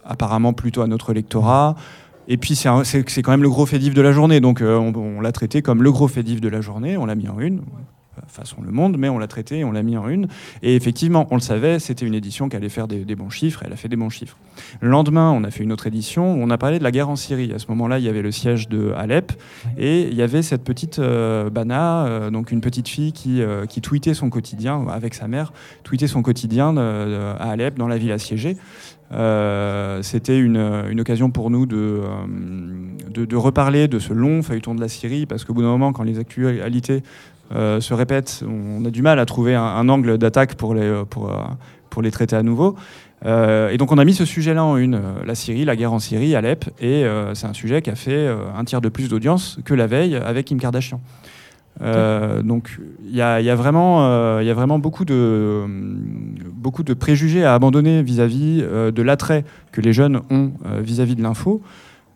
apparemment 0.05 0.53
plutôt 0.53 0.81
à 0.81 0.87
notre 0.87 1.13
lectorat. 1.13 1.75
Et 2.29 2.37
puis 2.37 2.55
c'est 2.55 3.21
quand 3.21 3.31
même 3.31 3.43
le 3.43 3.49
gros 3.49 3.65
fait 3.65 3.79
de 3.79 4.01
la 4.01 4.13
journée, 4.13 4.39
donc 4.39 4.61
on, 4.61 4.93
on 4.95 5.19
l'a 5.19 5.33
traité 5.33 5.61
comme 5.61 5.83
le 5.83 5.91
gros 5.91 6.07
fait 6.07 6.23
de 6.23 6.47
la 6.47 6.61
journée, 6.61 6.95
on 6.95 7.05
l'a 7.05 7.15
mis 7.15 7.27
en 7.27 7.39
une 7.39 7.61
façon 8.27 8.57
Le 8.61 8.71
Monde, 8.71 8.97
mais 8.97 9.09
on 9.09 9.17
l'a 9.17 9.27
traité, 9.27 9.63
on 9.63 9.71
l'a 9.71 9.83
mis 9.83 9.97
en 9.97 10.07
une. 10.07 10.27
Et 10.61 10.75
effectivement, 10.75 11.27
on 11.31 11.35
le 11.35 11.41
savait, 11.41 11.79
c'était 11.79 12.05
une 12.05 12.13
édition 12.13 12.49
qui 12.49 12.55
allait 12.55 12.69
faire 12.69 12.87
des, 12.87 13.15
bons 13.15 13.29
chiffres, 13.29 13.63
elle 13.65 13.73
a 13.73 13.75
fait 13.75 13.89
des 13.89 13.95
bons 13.95 14.09
chiffres. 14.09 14.37
Le 14.81 14.89
lendemain, 14.89 15.31
on 15.31 15.43
a 15.43 15.51
fait 15.51 15.63
une 15.63 15.71
autre 15.71 15.87
édition 15.87 16.33
où 16.33 16.37
on 16.41 16.49
a 16.49 16.57
parlé 16.57 16.79
de 16.79 16.83
la 16.83 16.91
guerre 16.91 17.09
en 17.09 17.15
Syrie. 17.15 17.51
À 17.53 17.59
ce 17.59 17.67
moment-là, 17.69 17.99
il 17.99 18.05
y 18.05 18.09
avait 18.09 18.21
le 18.21 18.31
siège 18.31 18.69
de 18.69 18.91
Alep, 18.95 19.33
et 19.77 20.03
il 20.03 20.13
y 20.13 20.21
avait 20.21 20.41
cette 20.41 20.63
petite 20.63 20.99
euh, 20.99 21.49
Bana, 21.49 22.05
euh, 22.05 22.29
donc 22.29 22.51
une 22.51 22.61
petite 22.61 22.87
fille 22.87 23.13
qui, 23.13 23.41
euh, 23.41 23.65
qui 23.65 23.81
tweetait 23.81 24.13
son 24.13 24.29
quotidien, 24.29 24.85
avec 24.87 25.13
sa 25.13 25.27
mère, 25.27 25.53
tweetait 25.83 26.07
son 26.07 26.21
quotidien 26.21 26.75
à 26.77 27.51
Alep, 27.51 27.77
dans 27.77 27.87
la 27.87 27.97
ville 27.97 28.11
assiégée. 28.11 28.57
c'était 30.01 30.39
une, 30.39 30.57
une, 30.89 31.01
occasion 31.01 31.29
pour 31.29 31.49
nous 31.49 31.65
de, 31.65 32.01
de, 33.09 33.25
de, 33.25 33.35
reparler 33.35 33.87
de 33.87 33.99
ce 33.99 34.13
long 34.13 34.41
feuilleton 34.41 34.75
de 34.75 34.81
la 34.81 34.87
Syrie, 34.87 35.25
parce 35.25 35.45
qu'au 35.45 35.53
bout 35.53 35.61
d'un 35.61 35.67
moment, 35.67 35.93
quand 35.93 36.03
les 36.03 36.19
actualités 36.19 37.03
euh, 37.53 37.81
se 37.81 37.93
répètent, 37.93 38.43
on 38.47 38.83
a 38.85 38.89
du 38.89 39.01
mal 39.01 39.19
à 39.19 39.25
trouver 39.25 39.55
un, 39.55 39.89
angle 39.89 40.17
d'attaque 40.17 40.55
pour 40.55 40.73
les, 40.73 41.03
pour, 41.09 41.29
euh, 41.29 41.43
pour 41.89 42.01
les 42.01 42.11
traiter 42.11 42.35
à 42.35 42.43
nouveau. 42.43 42.75
Euh, 43.25 43.69
et 43.69 43.77
donc 43.77 43.91
on 43.91 43.97
a 43.97 44.05
mis 44.05 44.13
ce 44.13 44.25
sujet-là 44.25 44.63
en 44.63 44.77
une, 44.77 44.99
la 45.25 45.35
Syrie, 45.35 45.63
la 45.65 45.75
guerre 45.75 45.93
en 45.93 45.99
Syrie, 45.99 46.35
Alep, 46.35 46.65
et 46.81 47.05
c'est 47.33 47.47
un 47.47 47.53
sujet 47.53 47.81
qui 47.81 47.89
a 47.89 47.95
fait 47.95 48.27
un 48.27 48.63
tiers 48.65 48.81
de 48.81 48.89
plus 48.89 49.09
d'audience 49.09 49.59
que 49.65 49.73
la 49.73 49.87
veille 49.87 50.15
avec 50.15 50.47
Kim 50.47 50.59
Kardashian. 50.59 50.99
donc 51.79 52.79
il 53.07 53.15
y, 53.15 53.21
a, 53.21 53.55
vraiment, 53.55 54.39
il 54.39 54.47
y 54.47 54.49
a 54.49 54.53
vraiment 54.53 54.79
beaucoup 54.79 55.05
de, 55.05 55.63
beaucoup 56.53 56.83
de 56.83 56.93
préjugés 56.93 57.45
à 57.45 57.53
abandonner 57.53 58.03
vis-à-vis 58.03 58.61
de 58.61 59.01
l'attrait 59.01 59.45
que 59.71 59.79
les 59.79 59.93
jeunes 59.93 60.21
ont 60.29 60.51
vis 60.81 60.99
à 60.99 61.05
-vis 61.05 61.15
de 61.15 61.23
l'info 61.23 61.61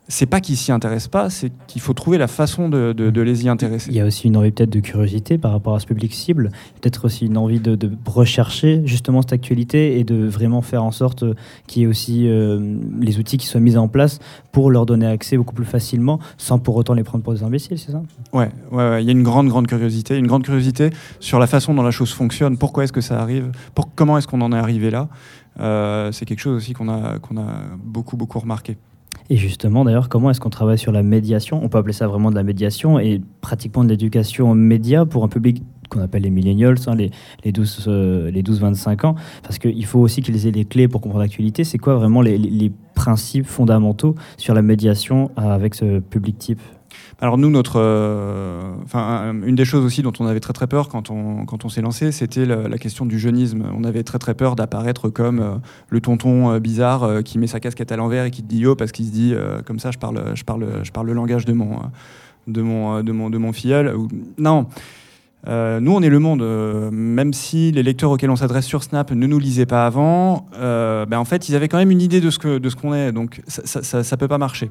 c'est 0.07 0.25
pas 0.25 0.39
qu'ils 0.39 0.57
s'y 0.57 0.71
intéressent 0.71 1.09
pas, 1.09 1.29
c'est 1.29 1.51
qu'il 1.67 1.81
faut 1.81 1.93
trouver 1.93 2.17
la 2.17 2.27
façon 2.27 2.69
de, 2.69 2.93
les 3.21 3.45
y 3.45 3.49
intéresser. 3.49 3.89
Il 3.89 3.95
y 3.95 3.99
a 3.99 4.05
aussi 4.05 4.27
une 4.27 4.37
envie 4.37 4.51
peut-être 4.51 4.69
de 4.69 4.79
curiosité 4.79 5.37
par 5.37 5.51
rapport 5.51 5.75
à 5.75 5.79
ce 5.79 5.85
public 5.85 6.13
cible, 6.13 6.51
peut-être 6.81 7.05
aussi 7.05 7.25
une 7.25 7.37
envie 7.37 7.59
de, 7.59 7.77
rechercher 8.05 8.81
justement 8.85 9.21
cette 9.21 9.33
actualité 9.33 9.99
et 9.99 10.03
de 10.03 10.25
vraiment 10.25 10.61
faire 10.61 10.83
en 10.83 10.91
sorte 10.91 11.23
qu'il 11.67 11.81
y 11.81 11.85
ait 11.85 11.87
aussi 11.87 12.27
euh, 12.27 12.77
les 12.99 13.19
outils 13.19 13.37
qui 13.37 13.45
soient 13.45 13.59
mis 13.59 13.77
en 13.77 13.87
place 13.87 14.19
pour 14.51 14.71
leur 14.71 14.85
donner 14.85 15.07
accès 15.07 15.37
beaucoup 15.37 15.53
plus 15.53 15.65
facilement, 15.65 16.19
sans 16.37 16.59
pour 16.59 16.75
autant 16.75 16.93
les 16.93 17.03
prendre 17.03 17.23
pour 17.23 17.33
des 17.33 17.43
imbéciles, 17.43 17.77
c'est 17.77 17.91
ça? 17.91 18.01
Ouais, 18.33 18.49
ouais, 18.71 19.03
il 19.03 19.05
y 19.05 19.09
a 19.09 19.11
une 19.11 19.23
grande, 19.23 19.49
grande 19.49 19.67
curiosité, 19.67 20.17
une 20.17 20.27
grande 20.27 20.43
curiosité 20.43 20.89
sur 21.19 21.39
la 21.39 21.47
façon 21.47 21.73
dont 21.73 21.83
la 21.83 21.91
chose 21.91 22.11
fonctionne, 22.11 22.57
pourquoi 22.57 22.83
est-ce 22.85 22.93
que 22.93 23.01
ça 23.01 23.19
arrive, 23.19 23.51
pour, 23.75 23.93
comment 23.93 24.17
est-ce 24.17 24.27
qu'on 24.27 24.41
en 24.41 24.53
est 24.53 24.57
arrivé 24.57 24.89
là? 24.89 25.09
Euh, 25.59 26.11
c'est 26.11 26.25
quelque 26.25 26.39
chose 26.39 26.55
aussi 26.55 26.73
qu'on 26.73 26.87
a, 26.87 27.19
qu'on 27.19 27.37
a 27.37 27.61
beaucoup, 27.83 28.15
beaucoup 28.15 28.39
remarqué. 28.39 28.77
Et 29.29 29.35
justement, 29.35 29.83
d'ailleurs, 29.83 30.09
comment 30.09 30.31
est-ce 30.31 30.39
qu'on 30.39 30.49
travaille 30.49 30.77
sur 30.77 30.91
la 30.91 31.03
médiation? 31.03 31.59
On 31.61 31.67
peut 31.67 31.77
appeler 31.77 31.93
ça 31.93 32.07
vraiment 32.07 32.29
de 32.29 32.35
la 32.35 32.43
médiation 32.43 32.97
et 32.99 33.21
pratiquement 33.41 33.83
de 33.83 33.89
l'éducation 33.89 34.51
aux 34.51 34.55
médias 34.55 35.05
pour 35.05 35.23
un 35.23 35.27
public 35.27 35.63
qu'on 35.89 36.01
appelle 36.01 36.23
les 36.23 36.29
millennials, 36.29 36.77
hein, 36.87 36.95
les, 36.95 37.11
les 37.43 37.51
12-25 37.51 37.89
euh, 37.89 38.31
les 38.31 38.43
12, 38.43 38.63
ans, 39.03 39.15
parce 39.43 39.57
qu'il 39.57 39.85
faut 39.85 39.99
aussi 39.99 40.21
qu'ils 40.21 40.47
aient 40.47 40.51
les 40.51 40.65
clés 40.65 40.87
pour 40.87 41.01
comprendre 41.01 41.23
l'actualité. 41.23 41.63
C'est 41.63 41.77
quoi 41.77 41.95
vraiment 41.95 42.21
les, 42.21 42.71
principes 42.95 43.45
fondamentaux 43.45 44.15
sur 44.37 44.55
la 44.55 44.63
médiation 44.63 45.29
avec 45.37 45.75
ce 45.75 45.99
public 45.99 46.39
type? 46.39 46.59
Alors 47.19 47.37
nous, 47.37 47.49
notre, 47.49 47.79
euh, 47.79 48.73
une 49.45 49.55
des 49.55 49.65
choses 49.65 49.83
aussi 49.83 50.03
dont 50.03 50.13
on 50.19 50.27
avait 50.27 50.39
très 50.39 50.53
très 50.53 50.67
peur 50.67 50.87
quand 50.87 51.09
on, 51.09 51.45
quand 51.45 51.65
on 51.65 51.69
s'est 51.69 51.81
lancé, 51.81 52.11
c'était 52.11 52.45
la, 52.45 52.77
question 52.77 53.05
du 53.05 53.17
jeunisme. 53.17 53.63
On 53.75 53.83
avait 53.83 54.03
très 54.03 54.19
très 54.19 54.35
peur 54.35 54.55
d'apparaître 54.55 55.09
comme 55.09 55.39
euh, 55.39 55.55
le 55.89 55.99
tonton 55.99 56.51
euh, 56.51 56.59
bizarre 56.59 57.23
qui 57.23 57.39
met 57.39 57.47
sa 57.47 57.59
casquette 57.59 57.91
à 57.91 57.97
l'envers 57.97 58.25
et 58.25 58.31
qui 58.31 58.43
dit 58.43 58.59
yo 58.59 58.75
parce 58.75 58.91
qu'il 58.91 59.05
se 59.05 59.11
dit 59.11 59.33
comme 59.65 59.79
ça 59.79 59.91
je 59.91 59.97
parle, 59.97 60.21
je 60.35 60.43
parle, 60.43 60.67
je 60.83 60.91
parle 60.91 61.07
le 61.07 61.13
langage 61.13 61.45
de 61.45 61.53
mon, 61.53 61.79
de 62.47 62.61
mon, 62.61 63.01
de 63.01 63.11
mon, 63.11 63.29
de 63.29 63.37
mon 63.37 63.51
filleul. 63.51 63.95
Non. 64.37 64.67
nous, 65.47 65.91
on 65.91 66.01
est 66.01 66.09
le 66.09 66.19
monde. 66.19 66.43
même 66.91 67.33
si 67.33 67.71
les 67.71 67.83
lecteurs 67.83 68.11
auxquels 68.11 68.29
on 68.29 68.35
s'adresse 68.35 68.65
sur 68.65 68.83
Snap 68.83 69.11
ne 69.11 69.27
nous 69.27 69.39
lisaient 69.39 69.65
pas 69.65 69.85
avant, 69.85 70.47
ben 70.53 71.17
en 71.17 71.25
fait, 71.25 71.49
ils 71.49 71.55
avaient 71.55 71.67
quand 71.67 71.77
même 71.77 71.91
une 71.91 72.01
idée 72.01 72.21
de 72.21 72.29
ce 72.29 72.75
qu'on 72.75 72.93
est. 72.93 73.11
Donc, 73.11 73.41
ça, 73.47 74.03
ça, 74.03 74.17
peut 74.17 74.27
pas 74.27 74.37
marcher. 74.37 74.69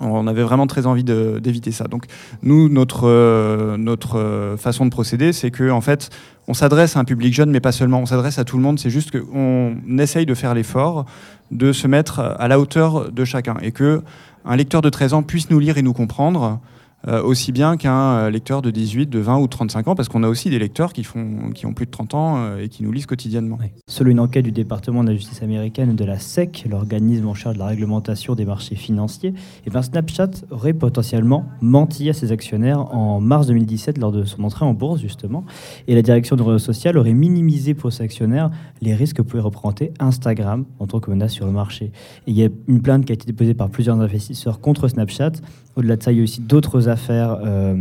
On 0.00 0.26
avait 0.26 0.42
vraiment 0.42 0.66
très 0.66 0.86
envie 0.86 1.04
d'éviter 1.04 1.72
ça. 1.72 1.84
Donc 1.84 2.06
nous, 2.42 2.68
notre, 2.68 3.06
euh, 3.06 3.76
euh, 4.14 4.56
façon 4.56 4.86
de 4.86 4.90
procéder, 4.90 5.32
c'est 5.32 5.50
que 5.50 5.70
en 5.70 5.80
fait, 5.80 6.10
on 6.48 6.54
s'adresse 6.54 6.96
à 6.96 7.00
un 7.00 7.04
public 7.04 7.34
jeune, 7.34 7.50
mais 7.50 7.60
pas 7.60 7.72
seulement. 7.72 8.00
On 8.00 8.06
s'adresse 8.06 8.38
à 8.38 8.44
tout 8.44 8.56
le 8.56 8.62
monde. 8.62 8.78
C'est 8.78 8.90
juste 8.90 9.10
qu'on 9.10 9.76
essaye 9.98 10.26
de 10.26 10.34
faire 10.34 10.54
l'effort 10.54 11.04
de 11.50 11.72
se 11.72 11.86
mettre 11.86 12.20
à 12.20 12.48
la 12.48 12.58
hauteur 12.58 13.10
de 13.12 13.24
chacun 13.24 13.56
et 13.60 13.72
que 13.72 14.02
un 14.44 14.56
lecteur 14.56 14.82
de 14.82 14.88
13 14.88 15.14
ans 15.14 15.22
puisse 15.22 15.50
nous 15.50 15.58
lire 15.58 15.76
et 15.76 15.82
nous 15.82 15.92
comprendre 15.92 16.60
euh, 17.08 17.22
aussi 17.22 17.50
bien 17.50 17.78
qu'un 17.78 18.12
euh, 18.12 18.30
lecteur 18.30 18.60
de 18.60 18.70
18, 18.70 19.06
de 19.06 19.18
20 19.18 19.38
ou 19.38 19.44
de 19.44 19.50
35 19.50 19.88
ans, 19.88 19.94
parce 19.94 20.10
qu'on 20.10 20.22
a 20.22 20.28
aussi 20.28 20.50
des 20.50 20.58
lecteurs 20.58 20.92
qui, 20.92 21.02
font, 21.02 21.50
qui 21.54 21.64
ont 21.64 21.72
plus 21.72 21.86
de 21.86 21.90
30 21.90 22.14
ans 22.14 22.36
euh, 22.36 22.62
et 22.62 22.68
qui 22.68 22.82
nous 22.82 22.92
lisent 22.92 23.06
quotidiennement. 23.06 23.58
Selon 23.88 24.10
une 24.10 24.20
enquête 24.20 24.44
du 24.44 24.52
département 24.52 25.02
de 25.02 25.08
la 25.08 25.14
justice 25.14 25.42
américaine 25.42 25.96
de 25.96 26.04
la 26.04 26.18
SEC, 26.18 26.66
l'organisme 26.68 27.26
en 27.26 27.34
charge 27.34 27.54
de 27.54 27.60
la 27.60 27.68
réglementation 27.68 28.34
des 28.34 28.44
marchés 28.44 28.74
financiers, 28.74 29.30
et 29.30 29.34
eh 29.66 29.70
ben 29.70 29.80
Snapchat 29.80 30.30
aurait 30.50 30.74
potentiellement 30.74 31.46
menti 31.62 32.10
à 32.10 32.12
ses 32.12 32.32
actionnaires 32.32 32.94
en 32.94 33.20
mars 33.20 33.46
2017 33.46 33.96
lors 33.96 34.12
de 34.12 34.24
son 34.24 34.44
entrée 34.44 34.66
en 34.66 34.74
bourse, 34.74 35.00
justement. 35.00 35.44
Et 35.88 35.94
la 35.94 36.02
direction 36.02 36.36
du 36.36 36.42
réseau 36.42 36.58
social 36.58 36.98
aurait 36.98 37.14
minimisé 37.14 37.72
pour 37.72 37.92
ses 37.92 38.02
actionnaires 38.02 38.50
les 38.82 38.94
risques 38.94 39.16
que 39.16 39.22
pouvait 39.22 39.42
représenter 39.42 39.92
Instagram 40.00 40.66
en 40.78 40.86
tant 40.86 41.00
que 41.00 41.10
menace 41.10 41.32
sur 41.32 41.46
le 41.46 41.52
marché. 41.52 41.92
Il 42.26 42.36
y 42.36 42.44
a 42.44 42.48
une 42.68 42.82
plainte 42.82 43.06
qui 43.06 43.12
a 43.12 43.14
été 43.14 43.24
déposée 43.24 43.54
par 43.54 43.70
plusieurs 43.70 43.98
investisseurs 43.98 44.60
contre 44.60 44.86
Snapchat. 44.88 45.32
Au-delà 45.80 45.96
de 45.96 46.02
ça, 46.02 46.12
il 46.12 46.18
y 46.18 46.20
a 46.20 46.24
aussi 46.24 46.42
d'autres 46.42 46.90
affaires 46.90 47.38
euh, 47.42 47.74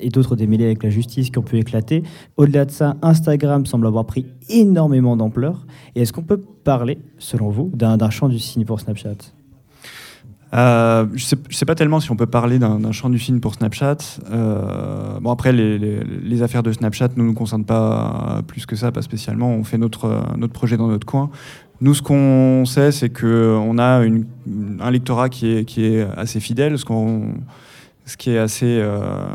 et 0.00 0.08
d'autres 0.08 0.34
démêlés 0.34 0.64
avec 0.64 0.82
la 0.82 0.90
justice 0.90 1.30
qui 1.30 1.38
ont 1.38 1.42
pu 1.42 1.56
éclater. 1.56 2.02
Au-delà 2.36 2.64
de 2.64 2.72
ça, 2.72 2.96
Instagram 3.00 3.64
semble 3.64 3.86
avoir 3.86 4.06
pris 4.06 4.26
énormément 4.48 5.16
d'ampleur. 5.16 5.64
Et 5.94 6.02
est-ce 6.02 6.12
qu'on 6.12 6.24
peut 6.24 6.40
parler, 6.64 6.98
selon 7.18 7.50
vous, 7.50 7.70
d'un 7.72 8.10
champ 8.10 8.28
du 8.28 8.40
signe 8.40 8.64
pour 8.64 8.80
Snapchat? 8.80 9.14
Euh, 10.52 11.06
je 11.14 11.36
ne 11.36 11.52
sais, 11.52 11.64
pas 11.64 11.76
tellement 11.76 12.00
si 12.00 12.10
on 12.10 12.16
peut 12.16 12.26
parler 12.26 12.58
d'un 12.58 12.90
champ 12.90 13.08
du 13.08 13.20
signe 13.20 13.38
pour 13.38 13.54
Snapchat. 13.54 13.98
Euh, 14.32 15.20
bon, 15.20 15.30
après, 15.30 15.52
les, 15.52 16.42
affaires 16.42 16.64
de 16.64 16.72
Snapchat 16.72 17.10
ne 17.16 17.22
nous 17.22 17.34
concernent 17.34 17.64
pas 17.64 18.42
plus 18.48 18.66
que 18.66 18.74
ça, 18.74 18.90
pas 18.90 19.02
spécialement. 19.02 19.50
On 19.50 19.62
fait 19.62 19.78
notre, 19.78 20.24
notre 20.36 20.52
projet 20.52 20.76
dans 20.76 20.88
notre 20.88 21.06
coin. 21.06 21.30
Nous, 21.80 21.94
ce 21.94 22.02
qu'on 22.02 22.64
sait, 22.66 22.92
c'est 22.92 23.10
qu'on 23.10 23.78
a 23.78 24.04
un 24.80 24.90
lectorat 24.90 25.28
qui 25.28 25.48
est, 25.48 26.06
assez 26.16 26.40
fidèle, 26.40 26.78
ce, 26.78 26.84
qui 28.16 28.30
est 28.30 28.38
assez... 28.38 28.78
Euh, 28.80 29.26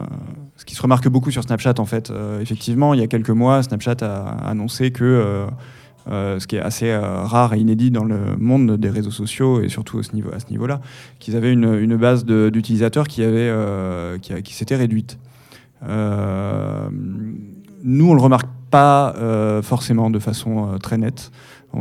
ce 0.56 0.66
qui 0.66 0.76
se 0.76 0.82
remarque 0.82 1.08
beaucoup 1.10 1.32
sur 1.32 1.44
Snapchat, 1.44 1.76
en 1.80 1.86
fait. 1.86 2.12
Euh, 2.12 2.40
effectivement, 2.40 2.94
il 2.94 3.00
y 3.00 3.04
a 3.04 3.08
quelques 3.08 3.30
mois, 3.30 3.64
Snapchat 3.64 3.98
a 4.02 4.50
annoncé 4.50 4.92
que... 4.92 5.48
Euh, 6.10 6.40
ce 6.40 6.48
qui 6.48 6.56
est 6.56 6.62
assez 6.62 6.96
rare 6.96 7.54
et 7.54 7.60
inédit 7.60 7.92
dans 7.92 8.06
le 8.06 8.36
monde 8.36 8.78
des 8.78 8.90
réseaux 8.90 9.12
sociaux 9.12 9.62
et 9.62 9.70
surtout 9.70 10.00
à 10.00 10.04
ce 10.04 10.16
niveau-là, 10.16 10.38
niveau 10.50 10.68
qu'ils 11.20 11.36
avaient 11.36 11.52
une, 11.52 11.98
base 11.98 12.26
d'utilisateurs 12.26 13.08
qui, 13.08 13.22
qui, 14.22 14.42
qui 14.42 14.54
s'était 14.56 14.78
réduite. 14.78 15.20
nous, 15.84 15.90
on 18.10 18.14
le 18.16 18.22
remarque 18.22 18.48
pas 18.72 19.14
forcément 19.62 20.10
de 20.10 20.18
façon 20.18 20.80
très 20.82 20.98
nette 20.98 21.32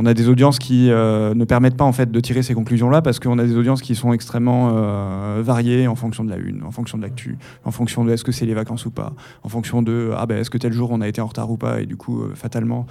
on 0.01 0.05
a 0.05 0.13
des 0.13 0.29
audiences 0.29 0.59
qui 0.59 0.89
euh, 0.89 1.33
ne 1.33 1.43
permettent 1.43 1.75
pas 1.75 1.83
en 1.83 1.91
fait 1.91 2.09
de 2.09 2.19
tirer 2.21 2.41
ces 2.41 2.53
conclusions-là 2.53 3.01
parce 3.01 3.19
qu'on 3.19 3.37
a 3.37 3.43
des 3.43 3.57
audiences 3.57 3.81
qui 3.81 3.95
sont 3.95 4.13
extrêmement 4.13 4.71
euh, 4.71 5.41
variées 5.43 5.89
en 5.89 5.95
fonction 5.95 6.23
de 6.23 6.29
la 6.29 6.37
une, 6.37 6.63
en 6.63 6.71
fonction 6.71 6.97
de 6.97 7.03
l'actu, 7.03 7.37
en 7.65 7.71
fonction 7.71 8.05
de 8.05 8.11
est-ce 8.13 8.23
que 8.23 8.31
c'est 8.31 8.45
les 8.45 8.53
vacances 8.53 8.85
ou 8.85 8.91
pas, 8.91 9.11
en 9.43 9.49
fonction 9.49 9.81
de 9.81 10.11
ah 10.15 10.25
ben 10.25 10.37
est-ce 10.37 10.49
que 10.49 10.57
tel 10.57 10.71
jour 10.71 10.91
on 10.91 11.01
a 11.01 11.07
été 11.09 11.19
en 11.19 11.25
retard 11.25 11.51
ou 11.51 11.57
pas 11.57 11.81
et 11.81 11.85
du 11.85 11.97
coup 11.97 12.21
euh, 12.21 12.31
fatalement 12.33 12.87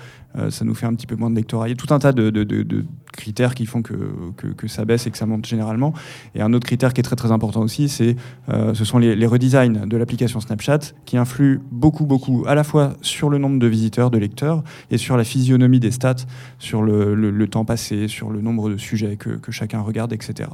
ça 0.50 0.64
nous 0.64 0.74
fait 0.74 0.86
un 0.86 0.94
petit 0.94 1.08
peu 1.08 1.16
moins 1.16 1.30
de 1.30 1.34
lectorat. 1.34 1.66
Il 1.66 1.70
y 1.70 1.72
a 1.72 1.76
tout 1.76 1.92
un 1.92 1.98
tas 1.98 2.12
de, 2.12 2.84
critères 3.12 3.56
qui 3.56 3.66
font 3.66 3.82
que, 3.82 3.94
que, 4.36 4.68
ça 4.68 4.84
baisse 4.84 5.04
et 5.08 5.10
que 5.10 5.18
ça 5.18 5.26
monte 5.26 5.46
généralement. 5.46 5.92
Et 6.36 6.42
un 6.42 6.52
autre 6.52 6.64
critère 6.64 6.92
qui 6.92 7.00
est 7.00 7.02
très 7.02 7.16
très 7.16 7.32
important 7.32 7.62
aussi, 7.62 7.88
c'est 7.88 8.14
ce 8.48 8.84
sont 8.84 8.98
les, 8.98 9.16
les 9.16 9.26
redesigns 9.26 9.86
de 9.86 9.96
l'application 9.96 10.38
Snapchat 10.38 10.92
qui 11.06 11.16
influent 11.16 11.60
beaucoup 11.72 12.06
beaucoup 12.06 12.44
à 12.46 12.54
la 12.54 12.62
fois 12.62 12.92
sur 13.00 13.30
le 13.30 13.38
nombre 13.38 13.58
de 13.58 13.66
visiteurs, 13.66 14.12
de 14.12 14.18
lecteurs 14.18 14.62
et 14.92 14.98
sur 14.98 15.16
la 15.16 15.24
physionomie 15.24 15.80
des 15.80 15.90
stats, 15.90 16.26
sur 16.60 16.82
le 16.82 16.97
le, 16.98 17.48
temps 17.48 17.64
passé, 17.64 18.08
sur 18.08 18.30
le 18.30 18.40
nombre 18.40 18.70
de 18.70 18.76
sujets 18.76 19.16
que, 19.16 19.50
chacun 19.50 19.80
regarde, 19.80 20.12
etc. 20.12 20.50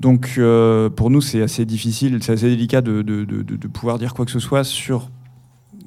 Donc 0.00 0.34
euh, 0.38 0.88
pour 0.88 1.10
nous, 1.10 1.20
c'est 1.20 1.42
assez 1.42 1.64
difficile, 1.64 2.22
c'est 2.22 2.32
assez 2.32 2.48
délicat 2.48 2.80
de, 2.80 3.02
pouvoir 3.72 3.98
dire 3.98 4.14
quoi 4.14 4.24
que 4.24 4.30
ce 4.30 4.40
soit 4.40 4.64
sur 4.64 5.10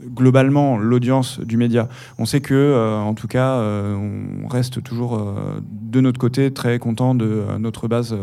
globalement 0.05 0.77
l'audience 0.77 1.39
du 1.39 1.57
média. 1.57 1.89
On 2.19 2.25
sait 2.25 2.41
que, 2.41 2.53
euh, 2.53 2.97
en 2.97 3.13
tout 3.13 3.27
cas, 3.27 3.55
euh, 3.55 3.95
on 4.43 4.47
reste 4.47 4.83
toujours 4.83 5.21
de 5.61 6.01
notre 6.01 6.19
côté 6.19 6.51
très 6.51 6.79
content 6.79 7.15
de 7.15 7.43
notre 7.59 7.87
base 7.87 8.15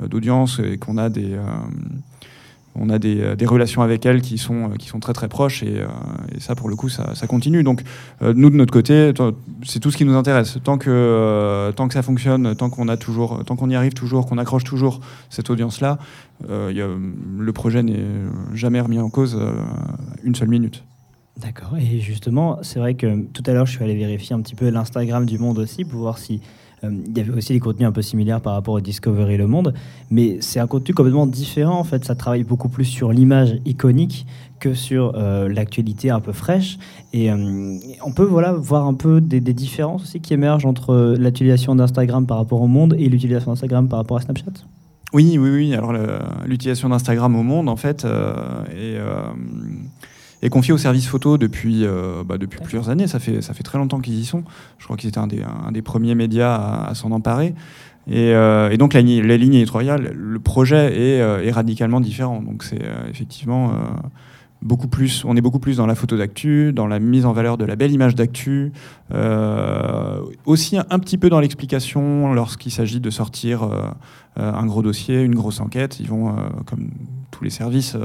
d'audience 0.00 0.60
et 0.60 0.76
qu'on 0.78 0.98
a 0.98 1.08
des 1.08 1.38
on 2.78 2.90
a 2.90 2.98
des, 2.98 3.46
relations 3.46 3.82
avec 3.82 4.06
elle 4.06 4.20
qui 4.20 4.38
sont, 4.38 4.70
qui 4.78 4.88
sont 4.88 5.00
très 5.00 5.12
très 5.12 5.28
proches 5.28 5.62
et, 5.62 5.80
euh, 5.80 5.86
ça 6.38 6.54
pour 6.54 6.68
le 6.68 6.76
coup 6.76 6.88
ça, 6.88 7.14
continue. 7.26 7.62
Donc 7.62 7.82
euh, 8.22 8.32
nous 8.36 8.50
de 8.50 8.56
notre 8.56 8.72
côté 8.72 9.12
c'est 9.64 9.80
tout 9.80 9.90
ce 9.90 9.96
qui 9.96 10.04
nous 10.04 10.14
intéresse. 10.14 10.58
Tant 10.62 10.78
que, 10.78 10.90
euh, 10.90 11.72
tant 11.72 11.88
que 11.88 11.94
ça 11.94 12.02
fonctionne, 12.02 12.54
tant 12.54 12.70
qu'on 12.70 12.88
a 12.88 12.96
toujours, 12.96 13.44
tant 13.44 13.56
qu'on 13.56 13.70
y 13.70 13.74
arrive 13.74 13.94
toujours, 13.94 14.26
qu'on 14.26 14.38
accroche 14.38 14.64
toujours 14.64 15.00
cette 15.30 15.50
audience 15.50 15.80
là, 15.80 15.98
le 16.48 17.50
projet 17.52 17.82
n'est 17.82 18.04
jamais 18.52 18.80
remis 18.80 18.98
en 18.98 19.08
cause 19.08 19.38
une 20.22 20.34
seule 20.34 20.48
minute. 20.48 20.84
D'accord. 21.38 21.76
Et 21.78 22.00
justement, 22.00 22.58
c'est 22.62 22.78
vrai 22.78 22.94
que 22.94 23.24
tout 23.26 23.42
à 23.46 23.52
l'heure, 23.52 23.66
je 23.66 23.72
suis 23.72 23.84
allé 23.84 23.94
vérifier 23.94 24.34
un 24.34 24.40
petit 24.40 24.54
peu 24.54 24.70
l'Instagram 24.70 25.26
du 25.26 25.38
Monde 25.38 25.58
aussi 25.58 25.84
pour 25.84 26.00
voir 26.00 26.16
si 26.16 26.34
euh, 26.34 26.38
il 26.90 27.16
y 27.16 27.20
avait 27.20 27.32
aussi 27.32 27.52
des 27.52 27.60
contenus 27.60 27.88
un 27.88 27.92
peu 27.92 28.02
similaires 28.02 28.40
par 28.40 28.54
rapport 28.54 28.74
au 28.74 28.80
Discovery 28.80 29.36
Le 29.36 29.46
Monde, 29.46 29.74
mais 30.10 30.38
c'est 30.40 30.60
un 30.60 30.66
contenu 30.66 30.94
complètement 30.94 31.26
différent. 31.26 31.78
En 31.78 31.84
fait, 31.84 32.04
ça 32.04 32.14
travaille 32.14 32.44
beaucoup 32.44 32.68
plus 32.68 32.84
sur 32.84 33.12
l'image 33.12 33.58
iconique 33.64 34.26
que 34.58 34.74
sur 34.74 35.12
euh, 35.16 35.48
l'actualité 35.48 36.10
un 36.10 36.20
peu 36.20 36.32
fraîche. 36.32 36.78
Et 37.12 37.30
euh, 37.30 37.78
on 38.04 38.12
peut 38.12 38.24
voilà, 38.24 38.52
voir 38.52 38.86
un 38.86 38.94
peu 38.94 39.20
des, 39.20 39.40
des 39.40 39.54
différences 39.54 40.02
aussi 40.02 40.20
qui 40.20 40.34
émergent 40.34 40.66
entre 40.66 41.14
l'utilisation 41.18 41.74
d'Instagram 41.74 42.26
par 42.26 42.38
rapport 42.38 42.60
au 42.62 42.66
Monde 42.66 42.94
et 42.98 43.08
l'utilisation 43.08 43.52
d'Instagram 43.52 43.88
par 43.88 43.98
rapport 43.98 44.16
à 44.16 44.20
Snapchat? 44.20 44.52
Oui, 45.12 45.38
oui, 45.38 45.50
oui. 45.50 45.74
Alors 45.74 45.92
l'utilisation 46.46 46.88
d'Instagram 46.88 47.36
au 47.36 47.42
Monde, 47.42 47.68
en 47.68 47.76
fait, 47.76 48.04
est 48.04 48.98
est 50.42 50.50
confié 50.50 50.72
au 50.72 50.78
service 50.78 51.06
photo 51.06 51.38
depuis, 51.38 51.84
euh, 51.84 52.22
bah, 52.24 52.38
depuis 52.38 52.60
plusieurs 52.60 52.88
années. 52.90 53.06
Ça 53.06 53.18
fait, 53.18 53.40
ça 53.42 53.54
fait 53.54 53.62
très 53.62 53.78
longtemps 53.78 54.00
qu'ils 54.00 54.18
y 54.18 54.24
sont. 54.24 54.44
Je 54.78 54.84
crois 54.84 54.96
qu'ils 54.96 55.08
étaient 55.08 55.18
un 55.18 55.26
des, 55.26 55.42
un 55.42 55.72
des, 55.72 55.82
premiers 55.82 56.14
médias 56.14 56.54
à, 56.54 56.94
s'en 56.94 57.10
emparer. 57.12 57.54
Et, 58.08 58.32
euh, 58.34 58.70
et, 58.70 58.76
donc 58.76 58.94
la, 58.94 59.00
la, 59.00 59.36
ligne 59.36 59.54
éditoriale, 59.54 60.12
le 60.14 60.38
projet 60.38 60.94
est, 60.96 61.20
euh, 61.20 61.44
est 61.44 61.50
radicalement 61.50 62.00
différent. 62.00 62.40
Donc 62.42 62.62
c'est 62.62 62.82
effectivement 63.08 63.72
beaucoup 64.62 64.88
plus, 64.88 65.24
on 65.24 65.36
est 65.36 65.40
beaucoup 65.40 65.58
plus 65.58 65.76
dans 65.76 65.86
la 65.86 65.94
photo 65.94 66.16
d'actu, 66.16 66.72
dans 66.72 66.86
la 66.86 66.98
mise 66.98 67.26
en 67.26 67.32
valeur 67.32 67.56
de 67.58 67.64
la 67.64 67.76
belle 67.76 67.92
image 67.92 68.14
d'actu, 68.14 68.72
aussi 70.44 70.78
un, 70.78 70.98
petit 70.98 71.18
peu 71.18 71.28
dans 71.28 71.40
l'explication 71.40 72.32
lorsqu'il 72.32 72.72
s'agit 72.72 73.00
de 73.00 73.10
sortir 73.10 73.68
un 74.36 74.66
gros 74.66 74.82
dossier, 74.82 75.22
une 75.22 75.34
grosse 75.34 75.60
enquête. 75.60 76.00
Ils 76.00 76.08
vont, 76.08 76.34
comme 76.64 76.90
tous 77.30 77.44
les 77.44 77.50
services, 77.50 77.96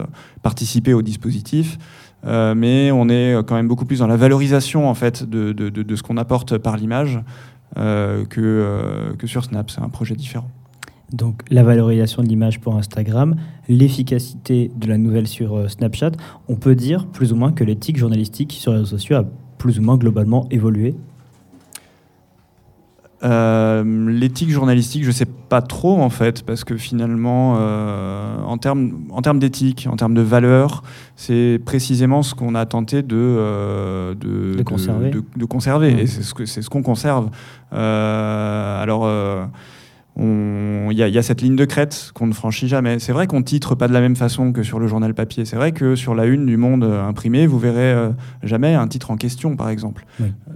participer 0.41 0.93
au 0.93 1.01
dispositif. 1.01 1.77
Euh, 2.25 2.53
mais 2.55 2.91
on 2.91 3.09
est 3.09 3.35
quand 3.47 3.55
même 3.55 3.67
beaucoup 3.67 3.85
plus 3.85 3.99
dans 3.99 4.07
la 4.07 4.17
valorisation 4.17 4.87
en 4.87 4.93
fait 4.93 5.23
de, 5.23 5.51
de, 5.51 5.95
ce 5.95 6.03
qu'on 6.03 6.17
apporte 6.17 6.57
par 6.57 6.77
l'image 6.77 7.19
euh, 7.77 8.25
que, 8.25 8.41
euh, 8.41 9.13
que 9.17 9.27
sur 9.27 9.43
Snap. 9.43 9.69
C'est 9.69 9.81
un 9.81 9.89
projet 9.89 10.15
différent. 10.15 10.49
Donc 11.11 11.41
la 11.49 11.63
valorisation 11.63 12.23
de 12.23 12.27
l'image 12.27 12.61
pour 12.61 12.77
Instagram, 12.77 13.35
l'efficacité 13.67 14.71
de 14.75 14.87
la 14.87 14.97
nouvelle 14.97 15.27
sur 15.27 15.69
Snapchat, 15.69 16.11
on 16.47 16.55
peut 16.55 16.75
dire 16.75 17.05
plus 17.07 17.33
ou 17.33 17.35
moins 17.35 17.51
que 17.51 17.63
l'éthique 17.63 17.97
journalistique 17.97 18.53
sur 18.53 18.71
les 18.71 18.79
réseaux 18.79 18.97
sociaux 18.97 19.17
a 19.17 19.25
plus 19.57 19.79
ou 19.79 19.81
moins 19.81 19.97
globalement 19.97 20.47
évolué 20.51 20.95
euh, 23.23 23.83
l'éthique 24.09 24.49
journalistique, 24.49 25.03
je 25.03 25.09
ne 25.09 25.13
sais 25.13 25.25
pas 25.25 25.61
trop 25.61 26.01
en 26.01 26.09
fait, 26.09 26.43
parce 26.43 26.63
que 26.63 26.75
finalement, 26.75 27.57
euh, 27.59 28.41
en 28.43 28.57
termes 28.57 29.05
en 29.11 29.21
termes 29.21 29.37
d'éthique, 29.37 29.87
en 29.91 29.95
termes 29.95 30.15
de 30.15 30.21
valeur, 30.21 30.83
c'est 31.15 31.59
précisément 31.63 32.23
ce 32.23 32.33
qu'on 32.33 32.55
a 32.55 32.65
tenté 32.65 33.03
de, 33.03 33.15
euh, 33.15 34.15
de, 34.15 34.63
conserver. 34.63 35.11
De, 35.11 35.45
conserver. 35.45 36.01
Et 36.01 36.07
c'est 36.07 36.23
ce 36.23 36.33
qu'on 36.33 36.45
ce 36.45 36.69
qu'on 36.69 36.81
conserve. 36.81 37.29
alors 37.71 39.07
il 40.19 40.97
y, 40.97 41.17
a 41.17 41.23
cette 41.23 41.41
ligne 41.41 41.55
de 41.55 41.65
crête 41.65 42.11
qu'on 42.13 42.27
ne 42.27 42.33
franchit 42.33 42.67
jamais. 42.67 42.99
C'est 42.99 43.13
vrai 43.13 43.27
qu'on 43.27 43.43
titre 43.43 43.75
pas 43.75 43.87
de 43.87 43.93
la 43.93 44.01
même 44.01 44.15
façon 44.15 44.51
que 44.51 44.63
sur 44.63 44.79
le 44.79 44.87
journal 44.87 45.13
papier. 45.13 45.45
C'est 45.45 45.55
vrai 45.55 45.71
que 45.71 45.95
sur 45.95 46.15
la 46.15 46.25
une 46.25 46.45
du 46.45 46.57
Monde 46.57 46.83
imprimé, 46.83 47.47
vous 47.47 47.59
verrez 47.59 47.93
euh, 47.93 48.09
jamais 48.43 48.75
un 48.75 48.87
titre 48.87 49.11
en 49.11 49.17
question, 49.17 49.55
par 49.55 49.69
exemple. 49.69 50.05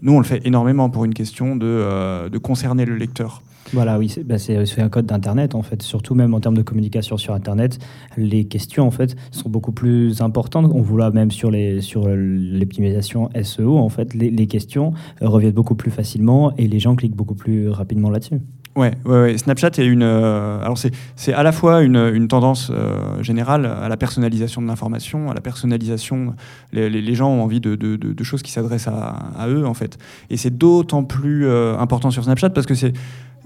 Nous, 0.02 0.14
on 0.14 0.20
le 0.20 0.26
fait 0.26 0.42
énormément 0.46 0.90
pour 0.90 1.06
une 1.06 1.14
question 1.14 1.56
de, 1.56 1.66
euh, 1.66 2.30
de 2.30 2.38
concerner 2.38 2.86
le 2.86 2.96
lecteur. 2.96 3.42
Voilà, 3.74 3.98
oui, 3.98 4.14
bah, 4.24 4.38
c'est 4.38 4.80
un 4.80 4.90
code 4.90 5.08
d'Internet, 5.08 5.56
en 5.56 5.64
fait. 5.64 5.82
Surtout 5.82 6.14
même 6.14 6.34
en 6.34 6.40
termes 6.40 6.56
de 6.56 6.62
communication 6.62 7.18
sur 7.18 7.34
Internet, 7.34 7.80
les 8.16 8.46
questions, 8.46 8.86
en 8.86 8.92
fait, 8.92 9.16
sont 9.32 9.50
beaucoup 9.50 9.72
plus 9.72 10.22
importantes. 10.22 10.72
On 10.74 10.82
voit 10.82 11.10
même 11.10 11.32
sur 11.32 11.50
les 11.50 11.82
sur 11.82 12.08
l'optimisation 12.08 13.30
SEO, 13.42 13.78
en 13.78 13.90
fait, 13.90 14.14
les, 14.14 14.30
les 14.30 14.48
questions 14.48 14.94
reviennent 15.22 15.54
beaucoup 15.54 15.76
plus 15.76 15.92
facilement 15.92 16.56
et 16.58 16.68
les 16.68 16.80
gens 16.80 16.96
cliquent 16.96 17.16
beaucoup 17.16 17.36
plus 17.36 17.70
rapidement 17.70 18.12
là-dessus. 18.12 18.40
Ouais, 18.76 18.92
ouais, 19.06 19.38
Snapchat 19.38 19.72
est 19.78 19.86
une. 19.86 20.04
Euh, 20.04 20.60
alors 20.62 20.78
c'est 20.78 21.34
à 21.34 21.44
la 21.44 21.54
fois 21.54 21.82
une, 21.82 21.96
une 21.96 22.28
tendance 22.28 22.70
euh, 22.74 23.24
générale 23.24 23.66
à 23.66 23.88
la 23.88 23.96
personnalisation 23.96 24.62
de 24.62 24.68
l'information, 24.68 25.32
à 25.32 25.34
la 25.34 25.40
personnalisation. 25.40 26.36
Les, 26.74 26.90
les, 26.90 27.16
gens 27.16 27.30
ont 27.30 27.42
envie 27.42 27.62
de, 27.62 27.76
de, 27.76 27.96
de, 27.96 28.24
choses 28.26 28.42
qui 28.42 28.52
s'adressent 28.52 28.90
à, 28.90 29.16
à, 29.38 29.48
eux 29.48 29.66
en 29.66 29.74
fait. 29.74 29.98
Et 30.30 30.36
c'est 30.36 30.58
d'autant 30.58 31.06
plus 31.06 31.48
euh, 31.48 31.78
important 31.78 32.12
sur 32.12 32.26
Snapchat 32.26 32.50
parce 32.50 32.68
que 32.68 32.76
c'est 32.76 32.92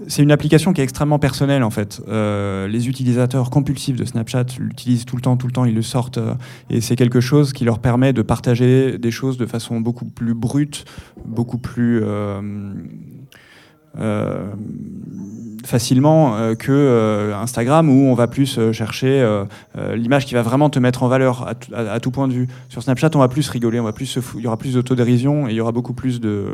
c'est 0.08 0.22
une 0.22 0.32
application 0.32 0.72
qui 0.72 0.80
est 0.80 0.84
extrêmement 0.84 1.18
personnelle 1.18 1.62
en 1.62 1.68
fait. 1.68 2.00
les 2.08 2.88
utilisateurs 2.88 3.50
compulsifs 3.50 3.96
de 3.96 4.06
Snapchat 4.06 4.46
l'utilisent 4.58 5.04
tout 5.04 5.14
le 5.14 5.20
temps, 5.20 5.36
tout 5.36 5.46
le 5.46 5.52
temps, 5.52 5.66
ils 5.66 5.74
le 5.74 5.82
sortent, 5.82 6.18
et 6.70 6.80
c'est 6.80 6.96
quelque 6.96 7.20
chose 7.20 7.52
qui 7.52 7.66
leur 7.66 7.80
permet 7.80 8.14
de 8.14 8.22
partager 8.22 8.96
des 8.96 9.10
choses 9.10 9.36
de 9.36 9.44
façon 9.44 9.78
beaucoup 9.78 10.06
plus 10.06 10.32
brute, 10.32 10.86
beaucoup 11.26 11.58
plus 11.58 12.00
euh, 12.02 12.72
facilement 15.64 16.36
euh, 16.36 16.54
que 16.54 16.72
euh, 16.72 17.34
Instagram 17.36 17.88
où 17.88 18.10
on 18.10 18.14
va 18.14 18.26
plus 18.26 18.58
chercher 18.72 19.26
l'image 19.94 20.26
qui 20.26 20.34
va 20.34 20.42
vraiment 20.42 20.70
te 20.70 20.78
mettre 20.78 21.02
en 21.02 21.08
valeur 21.08 21.54
à, 21.72 22.00
tout 22.00 22.10
point 22.10 22.28
de 22.28 22.32
vue. 22.32 22.48
Sur 22.68 22.82
Snapchat, 22.82 23.10
on 23.14 23.18
va 23.18 23.28
plus 23.28 23.48
rigoler, 23.48 23.80
on 23.80 23.84
va 23.84 23.92
plus 23.92 24.18
il 24.36 24.42
y 24.42 24.46
aura 24.46 24.56
plus 24.56 24.74
d'autodérision 24.74 25.48
et 25.48 25.52
il 25.52 25.56
y 25.56 25.60
aura 25.60 25.72
beaucoup 25.72 25.92
plus 25.92 26.20
de, 26.20 26.46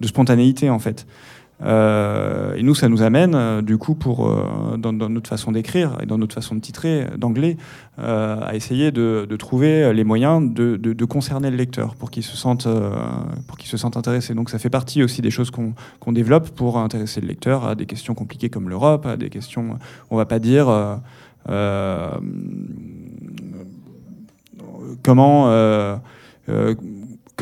de 0.00 0.06
spontanéité 0.06 0.70
en 0.70 0.78
fait. 0.78 1.06
Euh, 1.62 2.54
et 2.54 2.62
nous, 2.62 2.74
ça 2.74 2.88
nous 2.88 3.02
amène, 3.02 3.34
euh, 3.34 3.62
du 3.62 3.76
coup, 3.78 3.94
pour, 3.94 4.28
euh, 4.28 4.76
dans, 4.78 4.92
notre 4.92 5.28
façon 5.28 5.52
d'écrire 5.52 5.98
et 6.02 6.06
dans 6.06 6.18
notre 6.18 6.34
façon 6.34 6.54
de 6.54 6.60
titrer 6.60 7.06
d'anglais, 7.16 7.56
à 7.98 8.54
essayer 8.54 8.92
de, 8.92 9.36
trouver 9.38 9.92
les 9.92 10.04
moyens 10.04 10.42
de, 10.54 11.04
concerner 11.04 11.50
le 11.50 11.56
lecteur 11.56 11.94
pour 11.96 12.10
qu'il 12.10 12.22
se 12.22 12.36
sente, 12.36 12.66
pour 13.46 13.58
qu'il 13.58 13.68
se 13.68 13.76
sente 13.76 13.96
intéressé. 13.96 14.34
Donc, 14.34 14.48
ça 14.48 14.58
fait 14.58 14.70
partie 14.70 15.02
aussi 15.02 15.20
des 15.20 15.30
choses 15.30 15.50
qu'on 15.50 16.12
développe 16.12 16.48
pour 16.50 16.78
intéresser 16.78 17.20
le 17.20 17.26
lecteur 17.26 17.66
à 17.66 17.74
des 17.74 17.84
questions 17.84 18.14
compliquées 18.14 18.48
comme 18.48 18.70
l'Europe, 18.70 19.04
à 19.04 19.16
des 19.16 19.28
questions, 19.28 19.78
on 20.10 20.16
va 20.16 20.24
pas 20.24 20.38
dire 20.38 20.66
comment 25.02 26.00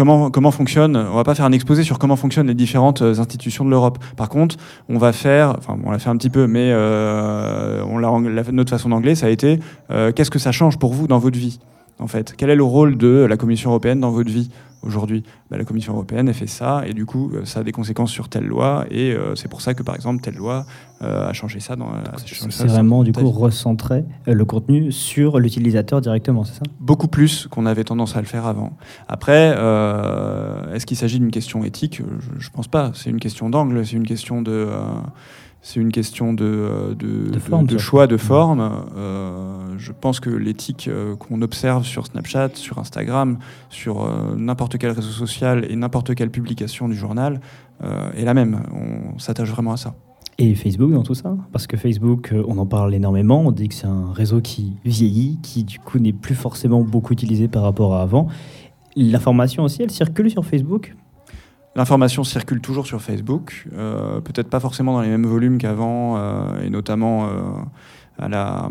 comment, 0.04 0.50
fonctionne, 0.50 0.96
on 0.96 1.16
va 1.16 1.24
pas 1.24 1.34
faire 1.34 1.44
un 1.44 1.52
exposé 1.52 1.82
sur 1.82 1.98
comment 1.98 2.16
fonctionnent 2.16 2.46
les 2.46 2.54
différentes 2.54 3.02
euh, 3.02 3.18
institutions 3.18 3.64
de 3.64 3.70
l'Europe. 3.70 3.98
Par 4.16 4.28
contre, 4.28 4.56
on 4.88 4.98
va 4.98 5.12
faire, 5.12 5.54
enfin 5.58 5.76
on 5.84 5.90
l'a 5.90 5.98
fait 5.98 6.08
un 6.08 6.16
petit 6.16 6.30
peu, 6.30 6.46
mais 6.46 6.70
euh, 6.72 7.82
on 7.88 7.98
l'a, 7.98 8.10
notre 8.52 8.70
façon 8.70 8.90
d'anglais, 8.90 9.14
ça 9.14 9.26
a 9.26 9.30
été 9.30 9.58
euh, 9.90 10.12
qu'est-ce 10.12 10.30
que 10.30 10.38
ça 10.38 10.52
change 10.52 10.78
pour 10.78 10.94
vous 10.94 11.08
dans 11.08 11.18
votre 11.18 11.38
vie 11.38 11.58
en 11.98 12.06
fait? 12.06 12.34
Quel 12.36 12.50
est 12.50 12.56
le 12.56 12.64
rôle 12.64 12.96
de 12.96 13.26
la 13.28 13.36
Commission 13.36 13.70
européenne 13.70 14.00
dans 14.00 14.10
votre 14.10 14.30
vie? 14.30 14.50
Aujourd'hui 14.82 15.22
bah, 15.50 15.58
La 15.58 15.64
Commission 15.64 15.92
européenne, 15.92 16.28
elle 16.28 16.34
fait 16.34 16.46
ça, 16.46 16.82
et 16.86 16.94
du 16.94 17.06
coup, 17.06 17.30
euh, 17.32 17.44
ça 17.44 17.60
a 17.60 17.62
des 17.62 17.72
conséquences 17.72 18.10
sur 18.10 18.28
telle 18.28 18.46
loi, 18.46 18.84
et 18.90 19.12
euh, 19.12 19.34
c'est 19.34 19.48
pour 19.48 19.60
ça 19.60 19.74
que, 19.74 19.82
par 19.82 19.94
exemple, 19.94 20.22
telle 20.22 20.36
loi 20.36 20.66
euh, 21.02 21.28
a 21.28 21.32
changé 21.32 21.60
ça. 21.60 21.76
Dans, 21.76 21.90
c'est 22.26 22.66
vraiment, 22.66 23.04
du 23.04 23.12
coup, 23.12 23.30
recentrer 23.30 24.04
le 24.26 24.44
contenu 24.44 24.92
sur 24.92 25.38
l'utilisateur 25.38 26.00
directement, 26.00 26.44
c'est 26.44 26.54
ça? 26.54 26.62
Beaucoup 26.80 27.08
plus 27.08 27.46
qu'on 27.48 27.66
avait 27.66 27.84
tendance 27.84 28.16
à 28.16 28.20
le 28.20 28.26
faire 28.26 28.46
avant. 28.46 28.76
Après, 29.08 29.48
est-ce 30.74 30.86
qu'il 30.86 30.96
s'agit 30.96 31.18
d'une 31.18 31.30
question 31.30 31.64
éthique? 31.64 32.02
Je 32.38 32.48
ne 32.48 32.52
pense 32.52 32.68
pas. 32.68 32.92
C'est 32.94 33.10
une 33.10 33.20
question 33.20 33.50
d'angle, 33.50 33.84
c'est 33.84 33.96
une 33.96 34.06
question 34.06 34.42
de 34.42 34.68
c'est 35.68 35.80
une 35.80 35.92
question 35.92 36.32
de, 36.32 36.46
euh, 36.46 36.94
de, 36.94 37.76
choix 37.76 38.06
de 38.06 38.16
forme. 38.16 38.86
Euh, 38.96 39.74
je 39.76 39.92
pense 39.92 40.18
que 40.18 40.30
l'éthique 40.30 40.88
euh, 40.88 41.14
qu'on 41.14 41.42
observe 41.42 41.84
sur 41.84 42.06
Snapchat, 42.06 42.52
sur 42.54 42.78
Instagram, 42.78 43.38
sur 43.68 44.10
n'importe 44.34 44.78
quel 44.78 44.92
réseau 44.92 45.10
social 45.10 45.70
et 45.70 45.76
n'importe 45.76 46.14
quelle 46.14 46.30
publication 46.30 46.88
du 46.88 46.94
journal 46.94 47.40
est 48.16 48.24
la 48.24 48.32
même. 48.32 48.62
On 48.72 49.18
s'attache 49.18 49.50
vraiment 49.50 49.72
à 49.72 49.76
ça. 49.76 49.94
Et 50.38 50.54
Facebook 50.54 50.90
dans 50.90 51.02
tout 51.02 51.14
ça? 51.14 51.36
Parce 51.52 51.66
que 51.66 51.76
Facebook, 51.76 52.32
on 52.46 52.56
en 52.56 52.66
parle 52.66 52.94
énormément, 52.94 53.42
on 53.42 53.52
dit 53.52 53.68
que 53.68 53.74
c'est 53.74 53.86
un 53.86 54.12
réseau 54.14 54.40
qui 54.40 54.72
vieillit, 54.86 55.38
qui 55.42 55.64
du 55.64 55.78
coup 55.78 55.98
n'est 55.98 56.14
plus 56.14 56.34
forcément 56.34 56.80
beaucoup 56.80 57.12
utilisé 57.12 57.46
par 57.46 57.62
rapport 57.62 57.94
à 57.94 58.00
avant. 58.00 58.28
L'information 58.96 59.64
aussi, 59.64 59.82
elle 59.82 59.90
circule 59.90 60.30
sur 60.30 60.46
Facebook? 60.46 60.96
L'information 61.78 62.24
circule 62.24 62.60
toujours 62.60 62.88
sur 62.88 63.00
Facebook, 63.00 63.68
euh, 63.72 64.20
peut-être 64.20 64.50
pas 64.50 64.58
forcément 64.58 64.94
dans 64.94 65.00
les 65.00 65.10
mêmes 65.10 65.26
volumes 65.26 65.58
qu'avant, 65.58 66.16
euh, 66.16 66.60
et 66.60 66.70
notamment 66.70 67.26
euh, 67.26 67.28
à 68.18 68.28
la 68.28 68.68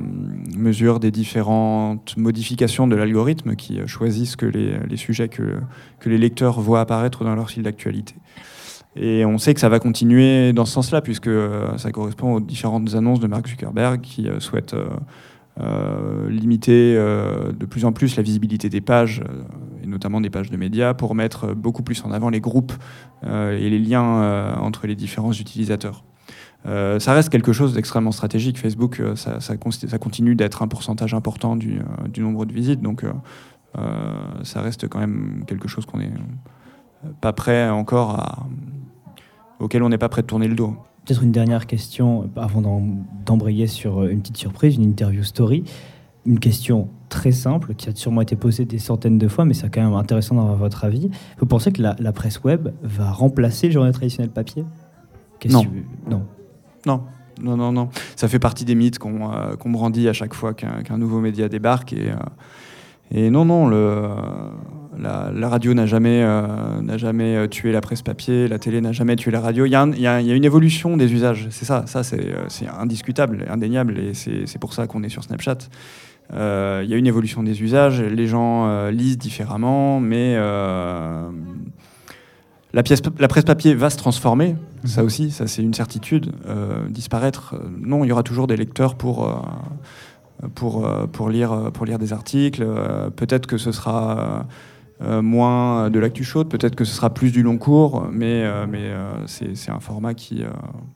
mesure 0.57 0.99
des 0.99 1.09
différentes 1.09 2.17
modifications 2.17 2.85
de 2.85 2.97
l'algorithme 2.97 3.55
qui 3.55 3.79
choisissent 3.87 4.35
que 4.35 4.45
les, 4.45 4.97
sujets 4.97 5.29
que, 5.29 5.55
que, 6.01 6.09
les 6.09 6.17
lecteurs 6.17 6.59
voient 6.59 6.81
apparaître 6.81 7.23
dans 7.23 7.33
leur 7.33 7.49
fil 7.49 7.63
d'actualité. 7.63 8.13
Et 8.97 9.23
on 9.23 9.37
sait 9.37 9.53
que 9.53 9.61
ça 9.61 9.69
va 9.69 9.79
continuer 9.79 10.51
dans 10.51 10.65
ce 10.65 10.73
sens-là, 10.73 10.99
puisque 10.99 11.29
ça 11.77 11.93
correspond 11.93 12.33
aux 12.33 12.39
différentes 12.41 12.93
annonces 12.93 13.21
de 13.21 13.27
Mark 13.27 13.47
Zuckerberg 13.47 14.01
qui 14.01 14.27
souhaite 14.39 14.75
limiter 16.29 16.95
de 16.95 17.65
plus 17.65 17.85
en 17.85 17.91
plus 17.91 18.15
la 18.15 18.23
visibilité 18.23 18.69
des 18.69 18.81
pages 18.81 19.23
notamment 19.87 20.21
des 20.21 20.29
pages 20.29 20.51
de 20.51 20.57
médias, 20.57 20.93
pour 20.93 21.15
mettre 21.15 21.53
beaucoup 21.53 21.83
plus 21.83 22.03
en 22.05 22.11
avant 22.11 22.29
les 22.29 22.41
groupes 22.41 22.73
euh, 23.23 23.57
et 23.57 23.69
les 23.69 23.79
liens 23.79 24.21
euh, 24.21 24.55
entre 24.57 24.87
les 24.87 24.95
différents 24.95 25.33
utilisateurs. 25.33 26.03
Euh, 26.65 26.99
ça 26.99 27.13
reste 27.13 27.29
quelque 27.29 27.53
chose 27.53 27.73
d'extrêmement 27.73 28.11
stratégique. 28.11 28.59
Facebook, 28.59 29.01
ça, 29.15 29.39
ça, 29.39 29.57
continue 29.57 30.35
d'être 30.35 30.61
un 30.61 30.67
pourcentage 30.67 31.13
important 31.13 31.55
du, 31.55 31.79
du, 32.11 32.21
nombre 32.21 32.45
de 32.45 32.53
visites. 32.53 32.81
Donc, 32.81 33.05
ça 34.43 34.61
reste 34.61 34.87
quand 34.87 34.99
même 34.99 35.43
quelque 35.47 35.67
chose 35.67 35.85
qu'on 35.85 35.99
n'est 35.99 36.11
pas 37.21 37.31
prêt 37.31 37.69
encore 37.69 38.19
à, 38.19 38.47
auquel 39.59 39.83
on 39.83 39.89
n'est 39.89 39.99
pas 39.99 40.09
prêt 40.09 40.23
de 40.23 40.27
tourner 40.27 40.47
le 40.47 40.55
dos. 40.55 40.75
Peut-être 41.07 41.23
une 41.23 41.31
dernière 41.31 41.67
question 41.67 42.29
avant 42.35 42.83
d'embrayer 43.25 43.67
sur 43.67 44.03
une 44.03 44.19
petite 44.19 44.35
surprise, 44.35 44.75
une 44.75 44.83
interview 44.83 45.23
story. 45.23 45.63
Une 46.25 46.37
question 46.37 46.89
très 47.07 47.31
simple 47.31 47.75
qui 47.75 47.87
a 47.87 47.95
sûrement 47.95 48.19
été 48.19 48.35
posée 48.35 48.65
des 48.65 48.77
centaines 48.77 49.17
de 49.17 49.29
fois, 49.29 49.45
mais 49.45 49.53
c'est 49.53 49.73
quand 49.73 49.81
même 49.81 49.93
intéressant 49.93 50.35
d'avoir 50.35 50.57
votre 50.57 50.83
avis. 50.83 51.09
Vous 51.39 51.45
pensez 51.45 51.71
que 51.71 51.81
la, 51.81 52.11
presse 52.11 52.43
web 52.43 52.73
va 52.83 53.09
remplacer 53.09 53.67
le 53.67 53.73
journal 53.73 53.93
traditionnel 53.93 54.31
papier? 54.31 54.65
Non. 55.49 55.63
non. 56.09 56.25
Non. 56.85 57.03
Non, 57.41 57.55
non, 57.55 57.71
non. 57.71 57.87
Ça 58.17 58.27
fait 58.27 58.39
partie 58.39 58.65
des 58.65 58.75
mythes 58.75 58.99
qu'on 58.99 59.31
euh, 59.31 59.55
brandit 59.65 60.09
à 60.09 60.13
chaque 60.13 60.33
fois 60.33 60.53
qu'un 60.53 60.97
nouveau 60.97 61.21
média 61.21 61.47
débarque. 61.47 61.93
Et, 61.93 62.11
euh, 62.11 62.15
et 63.11 63.29
non, 63.29 63.45
non, 63.45 63.67
le, 63.69 64.09
la, 64.99 65.49
radio 65.49 65.73
n'a 65.73 65.85
jamais, 65.85 66.23
euh, 66.23 66.97
jamais 66.97 67.47
tué 67.49 67.71
la 67.71 67.81
presse 67.81 68.01
papier, 68.01 68.47
la 68.47 68.59
télé 68.59 68.81
n'a 68.81 68.91
jamais 68.91 69.15
tué 69.15 69.31
la 69.31 69.41
radio. 69.41 69.65
Il 69.65 69.71
y, 69.71 69.75
a 69.75 70.19
une 70.19 70.45
évolution 70.45 70.97
des 70.97 71.13
usages, 71.13 71.47
c'est 71.49 71.65
ça, 71.65 71.85
ça 71.87 72.03
c'est 72.03 72.67
indiscutable, 72.79 73.45
indéniable, 73.49 73.99
et 73.99 74.13
c'est 74.13 74.59
pour 74.59 74.73
ça 74.73 74.87
qu'on 74.87 75.03
est 75.03 75.09
sur 75.09 75.23
Snapchat. 75.23 75.57
Euh, 76.33 76.81
il 76.83 76.89
y 76.89 76.93
a 76.93 76.97
une 76.97 77.07
évolution 77.07 77.43
des 77.43 77.61
usages, 77.61 78.01
les 78.01 78.27
gens 78.27 78.67
euh, 78.67 78.91
lisent 78.91 79.17
différemment, 79.17 79.99
mais 79.99 80.35
euh, 80.35 81.29
la 82.73 82.83
presse 82.83 83.45
papier 83.45 83.73
va 83.73 83.89
se 83.89 83.97
transformer, 83.97 84.55
ça 84.83 85.03
aussi, 85.03 85.31
ça 85.31 85.47
c'est 85.47 85.61
une 85.61 85.73
certitude. 85.73 86.31
disparaître, 86.89 87.55
non, 87.79 88.03
il 88.03 88.09
y 88.09 88.11
aura 88.11 88.23
toujours 88.23 88.47
des 88.47 88.57
lecteurs 88.57 88.95
pour, 88.95 89.41
pour, 90.53 90.87
pour, 91.11 91.29
lire, 91.29 91.71
pour 91.73 91.85
lire 91.85 91.97
des 91.97 92.13
articles. 92.13 92.65
Peut-être 93.15 93.47
que 93.47 93.57
ce 93.57 93.71
sera 93.71 94.45
moins 94.99 95.89
de 95.89 95.99
l'actu 95.99 96.23
chaude, 96.23 96.49
peut-être 96.49 96.75
que 96.75 96.85
ce 96.85 96.95
sera 96.95 97.13
plus 97.13 97.31
du 97.31 97.43
long 97.43 97.57
cours, 97.57 98.07
mais, 98.11 98.43
mais 98.67 98.91
c'est 99.25 99.71
un 99.71 99.79
format 99.79 100.13
qui, 100.13 100.43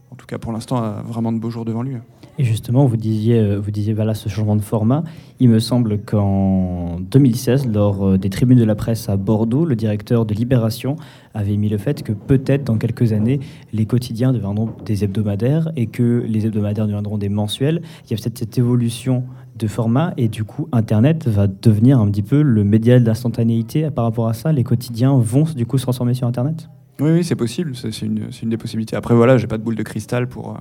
en 0.10 0.16
tout 0.16 0.26
cas 0.26 0.38
pour 0.38 0.52
l'instant, 0.52 0.78
a 0.78 1.04
vraiment 1.06 1.32
de 1.32 1.40
beaux 1.40 1.50
jours 1.50 1.66
devant 1.66 1.84
lui. 1.84 1.98
Et 2.38 2.44
justement, 2.44 2.86
vous 2.86 2.98
disiez, 2.98 3.40
euh, 3.40 3.60
vous 3.60 3.72
disiez 3.72 3.94
voilà, 3.94 4.16
ce 4.16 4.30
changement 4.30 4.56
de 4.56 4.62
format. 4.62 5.04
Il 5.40 5.50
me 5.50 5.60
semble 5.60 6.00
qu'en 6.00 7.00
2016, 7.00 7.68
lors 7.68 8.08
euh, 8.08 8.18
des 8.18 8.30
tribunes 8.30 8.58
de 8.58 8.64
la 8.64 8.76
presse 8.76 9.10
à 9.10 9.18
Bordeaux, 9.18 9.66
le 9.66 9.76
directeur 9.76 10.26
de 10.26 10.34
Libération 10.34 10.96
avait 11.34 11.58
mis 11.58 11.70
le 11.70 11.78
fait 11.78 12.04
que 12.04 12.14
peut-être 12.14 12.64
dans 12.64 12.78
quelques 12.78 13.12
années, 13.14 13.42
les 13.74 13.86
quotidiens 13.86 14.32
deviendront 14.32 14.70
des 14.86 15.04
hebdomadaires 15.04 15.72
et 15.76 15.88
que 15.88 16.24
les 16.28 16.46
hebdomadaires 16.46 16.88
deviendront 16.88 17.18
des 17.18 17.30
mensuels. 17.30 17.82
Il 18.06 18.12
y 18.12 18.14
a 18.14 18.18
peut-être 18.18 18.40
cette 18.40 18.58
évolution 18.58 19.26
de 19.62 19.68
format 19.68 20.14
et 20.18 20.28
du 20.28 20.44
coup, 20.44 20.68
Internet 20.72 21.28
va 21.28 21.48
devenir 21.48 22.00
un 22.00 22.10
petit 22.10 22.24
peu 22.24 22.42
le 22.42 22.64
média 22.64 23.00
d'instantanéité 23.00 23.90
par 23.92 24.06
rapport 24.06 24.28
à 24.28 24.34
ça. 24.34 24.52
Les 24.52 24.64
quotidiens 24.64 25.16
vont 25.16 25.44
du 25.44 25.66
coup 25.66 25.78
se 25.78 25.84
transformer 25.84 26.14
sur 26.14 26.28
Internet? 26.28 26.68
Oui, 27.00 27.12
oui 27.12 27.24
c'est 27.24 27.36
possible, 27.36 27.76
c'est 27.76 28.02
une, 28.02 28.30
des 28.44 28.58
possibilités. 28.58 28.96
Après, 28.96 29.16
voilà, 29.16 29.38
j'ai 29.38 29.48
pas 29.48 29.58
de 29.58 29.64
boule 29.64 29.76
de 29.76 29.84
cristal 29.84 30.28
pour, 30.28 30.52
euh, 30.52 30.60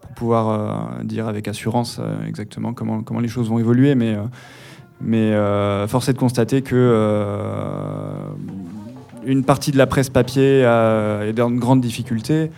pour 0.00 0.10
pouvoir 0.12 0.48
euh, 1.00 1.04
dire 1.04 1.28
avec 1.28 1.48
assurance 1.48 2.00
euh, 2.00 2.26
exactement 2.26 2.74
comment, 2.74 3.02
comment 3.02 3.20
les 3.20 3.28
choses 3.28 3.48
vont 3.48 3.58
évoluer, 3.58 3.94
mais, 3.94 4.16
mais 5.00 5.32
force 5.86 6.08
est 6.08 6.12
de 6.12 6.18
constater 6.18 6.62
que 6.62 8.16
une 9.24 9.44
partie 9.44 9.70
de 9.70 9.78
la 9.78 9.86
presse 9.86 10.10
papier 10.10 10.60
est 10.60 11.32
dans 11.32 11.50
de 11.50 11.58
grandes 11.58 11.80
difficultés. 11.80 12.50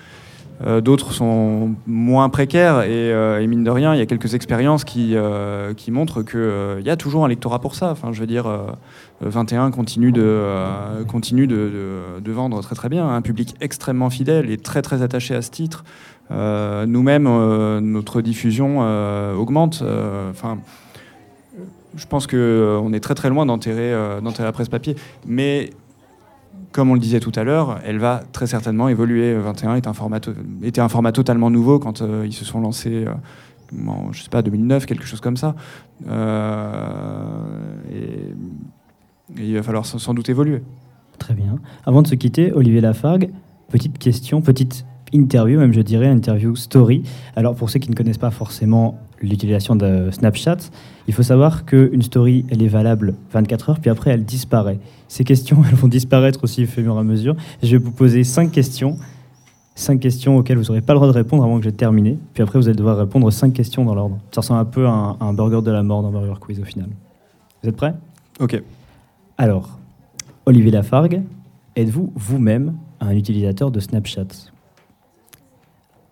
D'autres 0.83 1.12
sont 1.12 1.75
moins 1.87 2.29
précaires 2.29 2.83
et, 2.83 3.46
mine 3.46 3.64
de 3.64 3.70
rien, 3.70 3.94
il 3.94 3.98
y 3.98 4.01
a 4.01 4.07
quelques 4.07 4.35
expériences 4.35 4.85
qui, 4.85 5.14
qui 5.77 5.90
montrent 5.90 6.22
qu'il 6.22 6.85
y 6.85 6.90
a 6.90 6.96
toujours 6.96 7.25
un 7.25 7.29
lectorat 7.29 7.61
pour 7.61 7.75
ça. 7.75 7.90
Enfin, 7.90 8.12
je 8.12 8.20
veux 8.20 8.27
dire, 8.27 8.46
21 9.20 9.70
continue, 9.70 10.12
de, 10.12 12.22
vendre 12.27 12.62
très 12.62 12.75
très 12.75 12.88
bien, 12.88 13.09
un 13.09 13.22
public 13.22 13.55
extrêmement 13.61 14.11
fidèle 14.11 14.51
et 14.51 14.57
très 14.57 14.83
très 14.83 15.03
attaché 15.03 15.35
à 15.35 15.42
ce 15.42 15.51
titre. 15.51 15.85
Euh, 16.31 16.87
nous-mêmes, 16.87 17.27
euh, 17.27 17.81
notre 17.81 18.20
diffusion 18.20 18.79
euh, 18.81 19.35
augmente. 19.35 19.83
Je 21.94 22.07
pense 22.07 22.27
qu'on 22.27 22.92
est 22.94 23.01
très 23.01 23.14
très 23.14 23.29
loin 23.29 23.44
d'enterrer 23.44 23.92
la 23.92 24.53
presse 24.53 24.68
papier. 24.68 24.96
Mais 25.27 25.70
comme 26.73 26.91
on 26.91 26.95
le 26.95 27.01
disait 27.01 27.21
tout 27.21 27.33
à 27.35 27.45
l'heure, 27.45 27.81
elle 27.85 27.99
va 27.99 28.23
très 28.33 28.47
certainement 28.47 28.88
évoluer. 28.88 29.35
21 29.35 29.77
est 29.77 29.87
un 29.87 29.93
format, 29.93 30.21
était 30.62 30.81
un 30.81 30.88
format 30.88 31.12
totalement 31.12 31.51
nouveau 31.51 31.79
quand 31.79 32.03
ils 32.25 32.33
se 32.33 32.45
sont 32.45 32.61
lancés 32.61 33.05
en, 33.87 34.12
je 34.12 34.23
sais 34.23 34.31
pas, 34.31 34.43
2009, 34.43 34.87
quelque 34.87 35.05
chose 35.05 35.21
comme 35.21 35.37
ça. 35.37 35.55
et, 36.07 36.11
il 39.37 39.55
va 39.55 39.62
falloir 39.62 39.87
sans 39.87 40.15
doute 40.15 40.29
évoluer. 40.29 40.62
Très 41.19 41.35
bien. 41.35 41.59
Avant 41.85 42.03
de 42.03 42.07
se 42.07 42.15
quitter, 42.15 42.53
Olivier 42.53 42.81
Lafargue, 42.81 43.31
petite 43.69 43.99
question, 43.99 44.43
petite 44.43 44.85
interview, 45.12 45.59
même 45.59 45.73
je 45.73 45.81
dirais, 45.81 46.09
interview 46.09 46.57
story. 46.57 47.03
Alors 47.37 47.55
pour 47.55 47.71
ceux 47.71 47.79
qui 47.79 47.91
ne 47.91 47.95
connaissent 47.95 48.19
pas 48.19 48.31
forcément 48.31 48.99
l'utilisation 49.23 49.77
de 49.77 50.11
Snapchat, 50.11 50.59
il 51.09 51.15
faut 51.15 51.23
savoir 51.23 51.65
qu'une 51.65 52.03
story, 52.03 52.45
elle 52.51 52.63
est 52.63 52.69
valable 52.69 53.15
24 53.33 53.71
heures, 53.71 53.81
puis 53.81 53.91
après 53.91 54.11
elle 54.11 54.25
disparaît. 54.25 54.79
Ces 55.09 55.25
questions, 55.25 55.63
elles 55.69 55.75
vont 55.75 55.89
disparaître 55.89 56.45
aussi 56.45 56.65
au 56.65 56.67
fur 56.67 56.97
et 56.97 56.99
à 56.99 57.03
mesure. 57.03 57.37
Je 57.63 57.73
vais 57.73 57.79
vous 57.79 57.93
poser 57.93 58.25
cinq 58.25 58.51
questions, 58.51 58.97
cinq 59.75 60.01
questions 60.01 60.37
auxquelles 60.37 60.59
vous 60.59 60.65
n'aurez 60.65 60.83
pas 60.83 60.93
le 60.93 60.99
droit 60.99 61.09
de 61.09 61.15
répondre 61.15 61.45
avant 61.45 61.59
que 61.59 61.65
j'ai 61.65 61.73
terminé. 61.73 62.19
Puis 62.35 62.43
après, 62.43 62.59
vous 62.59 62.69
allez 62.69 62.77
devoir 62.77 62.99
répondre 62.99 63.31
cinq 63.31 63.53
questions 63.53 63.85
dans 63.85 63.95
l'ordre. 63.95 64.19
Ça 64.33 64.41
ressemble 64.41 64.61
un 64.61 64.65
peu 64.65 64.87
à 64.87 65.17
un, 65.21 65.33
burger 65.33 65.63
de 65.63 65.71
la 65.71 65.83
mort 65.83 66.03
dans 66.03 66.11
Burger 66.11 66.35
Quiz 66.41 66.61
au 66.61 66.65
final. 66.65 66.89
Vous 67.63 67.69
êtes 67.69 67.77
prêts? 67.77 67.95
Ok. 68.41 68.61
Alors, 69.39 69.79
Olivier 70.47 70.71
Lafargue, 70.71 71.23
êtes-vous 71.77 72.13
vous-même 72.15 72.75
un 73.01 73.13
utilisateur 73.13 73.71
de 73.71 73.81
Snapchat? 73.81 74.51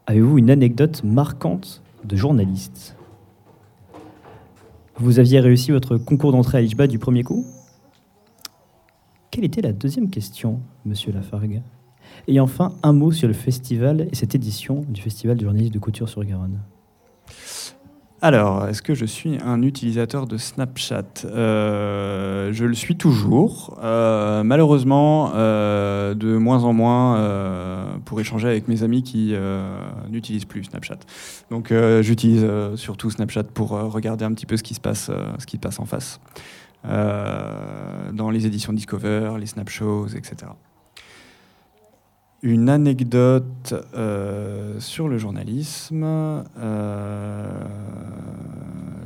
Avez-vous 0.07 0.39
une 0.39 0.51
anecdote 0.51 1.03
marquante 1.05 1.83
de 2.05 2.17
journaliste? 2.17 2.97
Vous 5.01 5.19
aviez 5.19 5.41
réussi 5.41 5.71
votre 5.71 5.97
concours 5.97 6.31
d'entrée 6.31 6.59
à 6.59 6.61
l'IJBA 6.61 6.87
du 6.87 6.99
premier 6.99 7.23
coup 7.23 7.47
Quelle 9.31 9.45
était 9.45 9.63
la 9.63 9.73
deuxième 9.73 10.11
question, 10.11 10.61
monsieur 10.85 11.11
Lafargue? 11.11 11.63
Et 12.29 12.39
enfin, 12.39 12.75
un 12.83 12.93
mot 12.93 13.11
sur 13.11 13.27
le 13.27 13.33
festival 13.33 14.09
et 14.13 14.15
cette 14.15 14.35
édition 14.35 14.85
du 14.91 15.01
Festival 15.01 15.39
de 15.39 15.45
journalisme 15.45 15.73
de 15.73 15.79
couture 15.79 16.07
sur 16.07 16.23
Garonne. 16.23 16.61
Alors, 18.23 18.69
est-ce 18.69 18.83
que 18.83 18.95
je 18.95 19.07
suis 19.07 19.39
un 19.43 19.63
utilisateur 19.63 20.27
de 20.27 20.37
Snapchat? 20.37 21.25
Euh, 21.25 22.53
Je 22.53 22.67
le 22.67 22.75
suis 22.75 22.97
toujours. 22.97 23.79
Euh, 23.83 24.43
malheureusement, 24.43 25.33
euh, 25.35 26.13
de 26.15 26.37
moins 26.37 26.65
en 26.65 26.75
moins 26.75 27.99
pour 28.05 28.21
échanger 28.21 28.49
avec 28.49 28.69
mes 28.69 28.83
amis 28.83 29.03
qui 29.03 29.35
n'utilisent 30.11 30.45
plus 30.45 30.65
Snapchat. 30.65 30.99
Donc, 31.51 31.73
j'utilise 32.03 32.47
surtout 32.75 33.11
Snapchat 33.11 33.45
pour 33.45 33.71
regarder 33.71 34.27
un 34.27 34.33
petit 34.35 34.47
peu 34.47 34.59
ce 34.59 34.63
qui 34.63 34.75
se 34.75 34.81
passe, 34.81 35.11
ce 35.39 35.47
qui 35.47 35.57
passe 35.57 35.81
en 35.81 35.87
face. 35.87 36.21
dans 36.85 38.31
les 38.31 38.47
éditions 38.47 38.75
Discover, 38.75 39.37
les 39.39 39.47
Snapshows, 39.47 40.09
etc 40.15 40.49
une 42.43 42.69
anecdote 42.69 43.75
euh, 43.95 44.79
sur 44.79 45.09
le 45.09 45.19
journalisme. 45.19 46.05
Euh, 46.05 47.45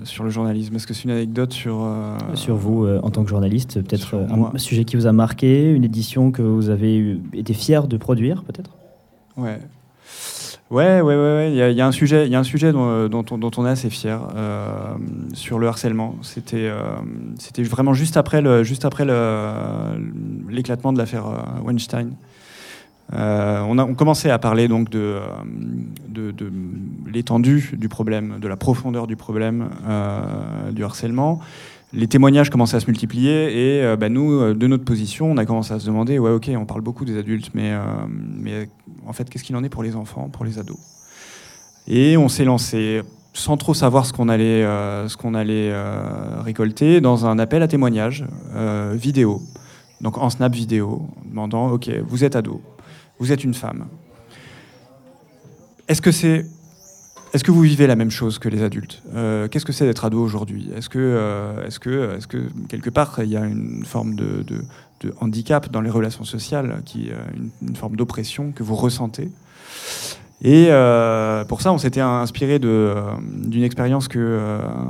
sur 0.04 0.22
le 0.22 0.30
journalisme, 0.30 0.76
est-ce 0.76 0.86
que 0.86 0.94
c'est 0.94 1.04
une 1.04 1.10
anecdote 1.10 1.52
sur... 1.52 1.82
Euh, 1.82 2.16
sur 2.34 2.56
vous, 2.56 2.86
en 2.86 3.10
tant 3.10 3.24
que 3.24 3.30
journaliste, 3.30 3.80
peut-être 3.82 4.14
un 4.14 4.58
sujet 4.58 4.84
qui 4.84 4.96
vous 4.96 5.06
a 5.06 5.12
marqué, 5.12 5.70
une 5.70 5.84
édition 5.84 6.30
que 6.30 6.42
vous 6.42 6.68
avez 6.68 7.18
été 7.32 7.54
fier 7.54 7.88
de 7.88 7.96
produire, 7.96 8.44
peut-être? 8.44 8.70
Ouais. 9.36 9.58
Ouais, 10.70 11.00
ouais, 11.00 11.14
ouais, 11.14 11.52
il 11.52 11.76
y, 11.76 11.80
a 11.80 11.86
un 11.86 11.92
sujet, 11.92 12.26
il 12.26 12.32
y 12.32 12.34
a 12.34 12.38
un 12.38 12.44
sujet 12.44 12.72
dont, 12.72 13.08
dont, 13.08 13.24
on, 13.30 13.38
dont 13.38 13.50
on, 13.56 13.66
est 13.66 13.70
assez 13.70 13.90
fier 13.90 14.20
sur 15.32 15.58
le 15.58 15.68
harcèlement. 15.68 16.16
C'était, 16.22 16.70
c'était 17.38 17.62
vraiment 17.62 17.94
juste 17.94 18.16
après 18.16 18.42
le, 18.42 18.62
juste 18.62 18.84
après 18.84 19.06
l'éclatement 20.50 20.92
de 20.92 20.98
l'affaire 20.98 21.24
Weinstein. 21.64 22.10
Euh, 23.12 23.60
on, 23.60 23.94
commençait 23.94 24.30
à 24.30 24.38
parler 24.38 24.66
donc 24.66 24.88
de, 24.88 25.20
euh, 25.20 26.32
de, 26.32 26.50
l'étendue 27.12 27.74
du 27.76 27.88
problème, 27.88 28.38
de 28.40 28.48
la 28.48 28.56
profondeur 28.56 29.06
du 29.06 29.16
problème 29.16 29.68
euh, 29.86 30.70
du 30.72 30.84
harcèlement. 30.84 31.40
Les 31.92 32.08
témoignages 32.08 32.50
commençaient 32.50 32.76
à 32.76 32.80
se 32.80 32.86
multiplier 32.86 33.82
et 33.82 33.96
bah, 33.96 34.08
nous, 34.08 34.52
de 34.52 34.66
notre 34.66 34.84
position, 34.84 35.30
on 35.30 35.36
a 35.36 35.44
commencé 35.44 35.72
à 35.72 35.78
se 35.78 35.86
demander, 35.86 36.18
ouais 36.18 36.32
ok, 36.32 36.50
on 36.56 36.64
parle 36.64 36.80
beaucoup 36.80 37.04
des 37.04 37.16
adultes, 37.16 37.50
mais, 37.54 37.72
mais 38.08 38.68
en 39.06 39.12
fait, 39.12 39.30
qu'est-ce 39.30 39.44
qu'il 39.44 39.54
en 39.54 39.62
est 39.62 39.68
pour 39.68 39.84
les 39.84 39.94
enfants, 39.94 40.28
pour 40.28 40.44
les 40.44 40.58
ados? 40.58 40.76
Et 41.86 42.16
on 42.16 42.28
s'est 42.28 42.44
lancé 42.44 43.02
sans 43.32 43.56
trop 43.56 43.74
savoir 43.74 44.06
ce 44.06 44.12
qu'on 44.12 44.28
allait, 44.28 44.64
ce 45.06 45.16
qu'on 45.16 45.34
allait 45.34 45.72
récolter 46.40 47.00
dans 47.00 47.26
un 47.26 47.38
appel 47.38 47.62
à 47.62 47.68
témoignages 47.68 48.24
vidéo. 48.94 49.40
Donc 50.00 50.18
en 50.18 50.30
snap 50.30 50.52
vidéo, 50.52 51.06
demandant, 51.24 51.68
ok, 51.70 51.88
vous 52.08 52.24
êtes 52.24 52.34
ado, 52.34 52.60
vous 53.18 53.32
êtes 53.32 53.44
une 53.44 53.54
femme. 53.54 53.86
Est-ce 55.88 56.02
que 56.02 56.12
c'est 56.12 56.46
est-ce 57.32 57.42
que 57.42 57.50
vous 57.50 57.62
vivez 57.62 57.88
la 57.88 57.96
même 57.96 58.12
chose 58.12 58.38
que 58.38 58.48
les 58.48 58.62
adultes? 58.62 59.02
Euh, 59.12 59.48
Qu'est-ce 59.48 59.64
que 59.64 59.72
c'est 59.72 59.86
d'être 59.86 60.04
ado 60.04 60.22
aujourd'hui? 60.22 60.70
Est-ce 60.76 60.88
que, 60.88 61.00
euh, 61.00 61.66
est-ce 61.66 61.80
que, 61.80 62.16
est-ce 62.16 62.28
que 62.28 62.48
quelque 62.68 62.90
part 62.90 63.18
il 63.18 63.28
y 63.28 63.36
a 63.36 63.44
une 63.44 63.84
forme 63.84 64.14
de, 64.14 64.44
handicap 65.20 65.68
dans 65.70 65.80
les 65.80 65.90
relations 65.90 66.22
sociales, 66.24 66.80
qui, 66.86 67.10
une, 67.34 67.50
une 67.68 67.74
forme 67.74 67.96
d'oppression 67.96 68.52
que 68.52 68.62
vous 68.62 68.76
ressentez? 68.76 69.32
Et 70.44 70.68
pour 71.48 71.62
ça, 71.62 71.72
on 71.72 71.78
s'était 71.78 72.00
inspiré 72.00 72.58
d'une 72.58 73.62
expérience 73.64 74.08
que 74.08 74.40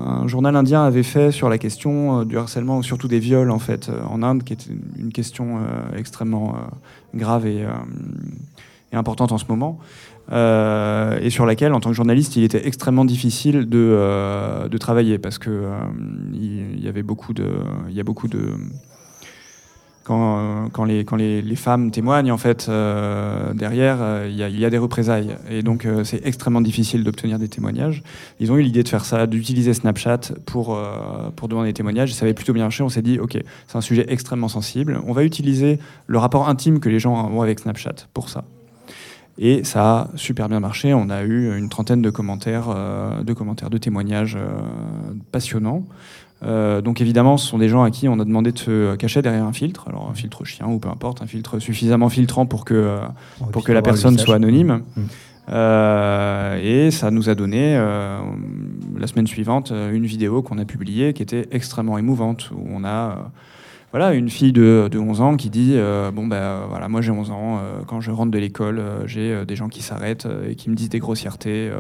un 0.07 0.27
journal 0.27 0.57
indien 0.57 0.85
avait 0.85 1.03
fait 1.03 1.31
sur 1.31 1.49
la 1.49 1.59
question 1.59 2.25
du 2.25 2.37
harcèlement, 2.37 2.83
surtout 2.83 3.09
des 3.09 3.21
viols 3.21 3.51
en 3.51 3.61
fait 3.61 3.91
en 4.11 4.23
Inde, 4.23 4.43
qui 4.43 4.53
est 4.53 4.69
une 4.99 5.13
question 5.13 5.61
extrêmement 5.97 6.57
grave 7.15 7.47
et, 7.47 7.65
importante 8.97 9.33
en 9.33 9.39
ce 9.39 9.45
moment. 9.49 9.79
Euh, 10.33 11.19
et 11.21 11.31
sur 11.31 11.47
laquelle, 11.47 11.73
en 11.75 11.81
tant 11.81 11.91
que 11.91 11.97
journaliste, 11.97 12.37
il 12.37 12.45
était 12.45 12.67
extrêmement 12.67 13.05
difficile 13.05 13.69
de, 13.69 13.79
euh, 13.79 14.69
travailler 14.79 15.19
parce 15.19 15.39
que 15.39 15.51
euh, 15.51 15.79
il 16.33 16.83
y 16.83 16.89
avait 16.89 17.03
beaucoup 17.03 17.33
de, 17.33 17.47
il 17.89 17.95
y 17.95 18.01
a 18.01 18.05
beaucoup 18.05 18.29
de 18.29 18.51
quand, 20.05 20.69
quand, 20.73 20.85
les, 20.85 21.57
femmes 21.57 21.91
témoignent, 21.91 22.31
en 22.31 22.39
fait, 22.39 22.71
derrière, 23.55 24.27
il 24.27 24.37
y, 24.37 24.43
a, 24.43 24.49
il 24.49 24.59
y, 24.59 24.65
a, 24.65 24.71
des 24.71 24.79
représailles. 24.79 25.37
Et 25.51 25.63
donc, 25.63 25.87
c'est 26.05 26.25
extrêmement 26.27 26.61
difficile 26.61 27.05
d'obtenir 27.05 27.39
des 27.39 27.49
témoignages. 27.49 28.03
Ils 28.39 28.53
ont 28.53 28.57
eu 28.57 28.63
l'idée 28.63 28.83
de 28.83 28.89
faire 28.89 29.05
ça, 29.05 29.27
d'utiliser 29.27 29.75
Snapchat 29.75 30.33
pour, 30.47 30.79
demander 31.49 31.71
des 31.71 31.75
témoignages. 31.75 32.13
Ça 32.13 32.25
avait 32.25 32.35
plutôt 32.35 32.53
bien 32.53 32.65
marché. 32.65 32.83
On 32.83 32.89
s'est 32.89 33.03
dit, 33.03 33.19
OK, 33.19 33.39
c'est 33.67 33.77
un 33.77 33.81
sujet 33.81 34.05
extrêmement 34.09 34.49
sensible. 34.49 35.01
On 35.07 35.13
va 35.13 35.25
utiliser 35.25 35.79
le 36.07 36.19
rapport 36.19 36.49
intime 36.49 36.81
que 36.81 36.89
les 36.89 36.99
gens 36.99 37.31
ont 37.31 37.43
avec 37.43 37.61
Snapchat 37.61 38.07
pour 38.13 38.29
ça. 38.29 38.45
Et 39.39 39.65
ça 39.65 39.83
a 39.83 40.09
super 40.17 40.49
bien 40.49 40.61
marché. 40.61 40.95
On 40.95 41.11
a 41.11 41.23
eu 41.23 41.57
une 41.57 41.69
trentaine 41.69 42.03
de 42.03 42.11
commentaires, 42.11 42.67
euh, 42.69 43.23
de 43.23 43.33
commentaires, 43.33 43.71
de 43.71 43.79
témoignages 43.79 44.37
euh, 44.37 44.61
passionnants. 45.33 45.85
Euh, 46.43 46.81
donc 46.81 47.01
évidemment, 47.01 47.37
ce 47.37 47.47
sont 47.47 47.59
des 47.59 47.69
gens 47.69 47.83
à 47.83 47.91
qui 47.91 48.09
on 48.09 48.19
a 48.19 48.25
demandé 48.25 48.53
de 48.53 48.59
se 48.59 48.97
cacher 48.97 49.23
derrière 49.23 49.45
un 49.45 49.53
filtre, 49.53 49.89
alors 49.89 50.09
un 50.11 50.15
filtre 50.15 50.45
chien 50.45 50.67
ou 50.67 50.79
peu 50.79 50.89
importe, 50.89 51.23
un 51.23 51.27
filtre 51.27 51.59
suffisamment 51.59 52.09
filtrant 52.09 52.47
pour 52.47 52.65
que, 52.65 52.99
pour 53.53 53.65
que 53.65 53.73
la 53.73 53.83
personne 53.83 54.19
soit 54.19 54.35
anonyme. 54.35 54.83
Mmh. 54.97 55.03
et 56.63 56.91
ça 56.91 57.11
nous 57.11 57.31
a 57.31 57.35
donné 57.35 57.77
la 57.77 59.07
semaine 59.07 59.27
suivante 59.27 59.71
une 59.71 60.07
vidéo 60.07 60.43
qu'on 60.43 60.59
a 60.59 60.65
publiée 60.65 61.13
qui 61.15 61.23
était 61.23 61.49
extrêmement 61.51 61.97
émouvante, 61.97 62.51
où 62.55 62.67
on 62.71 62.85
a 62.85 63.31
voilà, 63.95 64.13
une 64.13 64.29
fille 64.29 64.53
de, 64.53 64.91
11 64.93 65.21
ans 65.21 65.37
qui 65.37 65.51
dit 65.51 65.75
euh, 65.75 66.11
Bon, 66.11 66.27
ben 66.27 66.67
voilà, 66.69 66.89
moi 66.89 67.01
j'ai 67.01 67.13
11 67.13 67.31
ans, 67.31 67.59
euh, 67.59 67.83
quand 67.87 68.01
je 68.01 68.11
rentre 68.11 68.33
de 68.33 68.39
l'école, 68.39 68.81
euh, 68.81 69.07
j'ai 69.07 69.47
des 69.47 69.55
gens 69.55 69.69
qui 69.69 69.83
s'arrêtent 69.83 70.27
et 70.49 70.57
qui 70.57 70.69
me 70.69 70.75
disent 70.75 70.89
des 70.89 70.99
grossièretés. 70.99 71.71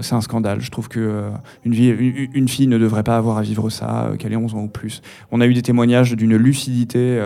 c'est 0.00 0.14
un 0.14 0.20
scandale. 0.20 0.60
Je 0.60 0.68
trouve 0.72 0.88
qu'une 0.88 1.30
une, 1.64 2.48
fille 2.48 2.66
ne 2.66 2.76
devrait 2.76 3.04
pas 3.04 3.16
avoir 3.16 3.38
à 3.38 3.42
vivre 3.42 3.70
ça, 3.70 4.14
qu'elle 4.18 4.32
ait 4.32 4.36
11 4.36 4.56
ans 4.56 4.62
ou 4.62 4.68
plus. 4.68 5.00
On 5.30 5.40
a 5.40 5.46
eu 5.46 5.54
des 5.54 5.62
témoignages 5.62 6.16
d'une 6.16 6.34
lucidité 6.34 7.20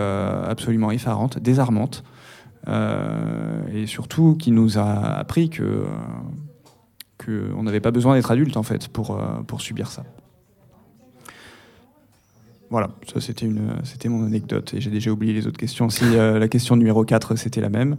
absolument 0.47 0.91
effarante, 0.91 1.39
désarmante, 1.39 2.03
et 2.67 3.87
surtout 3.87 4.35
qui 4.35 4.51
nous 4.51 4.77
a 4.77 5.17
appris 5.17 5.49
que 5.49 5.85
qu'on 7.17 7.63
n'avait 7.63 7.79
pas 7.79 7.89
besoin 7.89 8.13
d'être 8.13 8.29
adulte 8.29 8.57
en 8.57 8.63
fait 8.63 8.89
pour 8.89 9.59
subir 9.59 9.87
ça. 9.87 10.03
Voilà, 12.71 12.89
ça 13.13 13.19
c'était 13.19 13.45
une, 13.45 13.73
c'était 13.83 14.07
mon 14.07 14.25
anecdote 14.25 14.73
et 14.73 14.79
j'ai 14.79 14.89
déjà 14.89 15.11
oublié 15.11 15.33
les 15.33 15.45
autres 15.45 15.57
questions. 15.57 15.89
Si 15.89 16.05
euh, 16.05 16.39
la 16.39 16.47
question 16.47 16.77
numéro 16.77 17.03
4 17.03 17.35
c'était 17.35 17.59
la 17.59 17.67
même, 17.67 17.97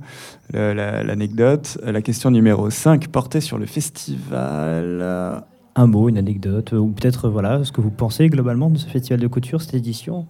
l'anecdote. 0.55 1.77
La, 1.85 2.01
question 2.01 2.31
numéro 2.31 2.71
5 2.71 3.09
portait 3.09 3.43
sur 3.43 3.59
le 3.59 3.67
festival. 3.67 5.45
Un 5.75 5.87
mot, 5.87 6.09
une 6.09 6.17
anecdote, 6.17 6.73
ou 6.73 6.89
peut-être 6.89 7.29
voilà 7.29 7.65
ce 7.65 7.73
que 7.73 7.83
vous 7.83 7.91
pensez 7.91 8.29
globalement 8.29 8.71
de 8.71 8.79
ce 8.79 8.87
festival 8.87 9.21
de 9.21 9.27
couture, 9.27 9.61
cette 9.61 9.75
édition? 9.75 10.27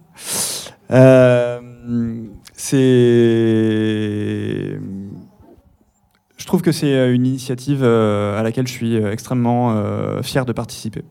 Euh, 0.91 1.59
c'est, 2.53 2.77
je 6.37 6.45
trouve 6.45 6.61
que 6.61 6.73
c'est 6.73 7.13
une 7.13 7.25
initiative 7.25 7.79
euh, 7.81 8.37
à 8.37 8.43
laquelle 8.43 8.67
je 8.67 8.73
suis 8.73 8.95
extrêmement 8.97 10.21
fier 10.21 10.45
de 10.45 10.51
participer. 10.51 11.05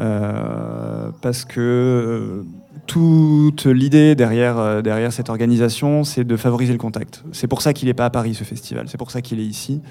Euh, 0.00 1.10
parce 1.20 1.44
que 1.44 1.60
euh, 1.60 2.42
toute 2.86 3.66
l'idée 3.66 4.14
derrière, 4.14 4.58
euh, 4.58 4.80
derrière 4.80 5.12
cette 5.12 5.28
organisation, 5.28 6.04
c'est 6.04 6.24
de 6.24 6.36
favoriser 6.36 6.72
le 6.72 6.78
contact. 6.78 7.22
C'est 7.32 7.48
pour 7.48 7.60
ça 7.60 7.74
qu'il 7.74 7.88
n'est 7.88 7.94
pas 7.94 8.06
à 8.06 8.10
Paris, 8.10 8.34
ce 8.34 8.44
festival. 8.44 8.88
C'est 8.88 8.96
pour 8.96 9.10
ça 9.10 9.20
qu'il 9.20 9.40
est 9.40 9.44
ici. 9.44 9.82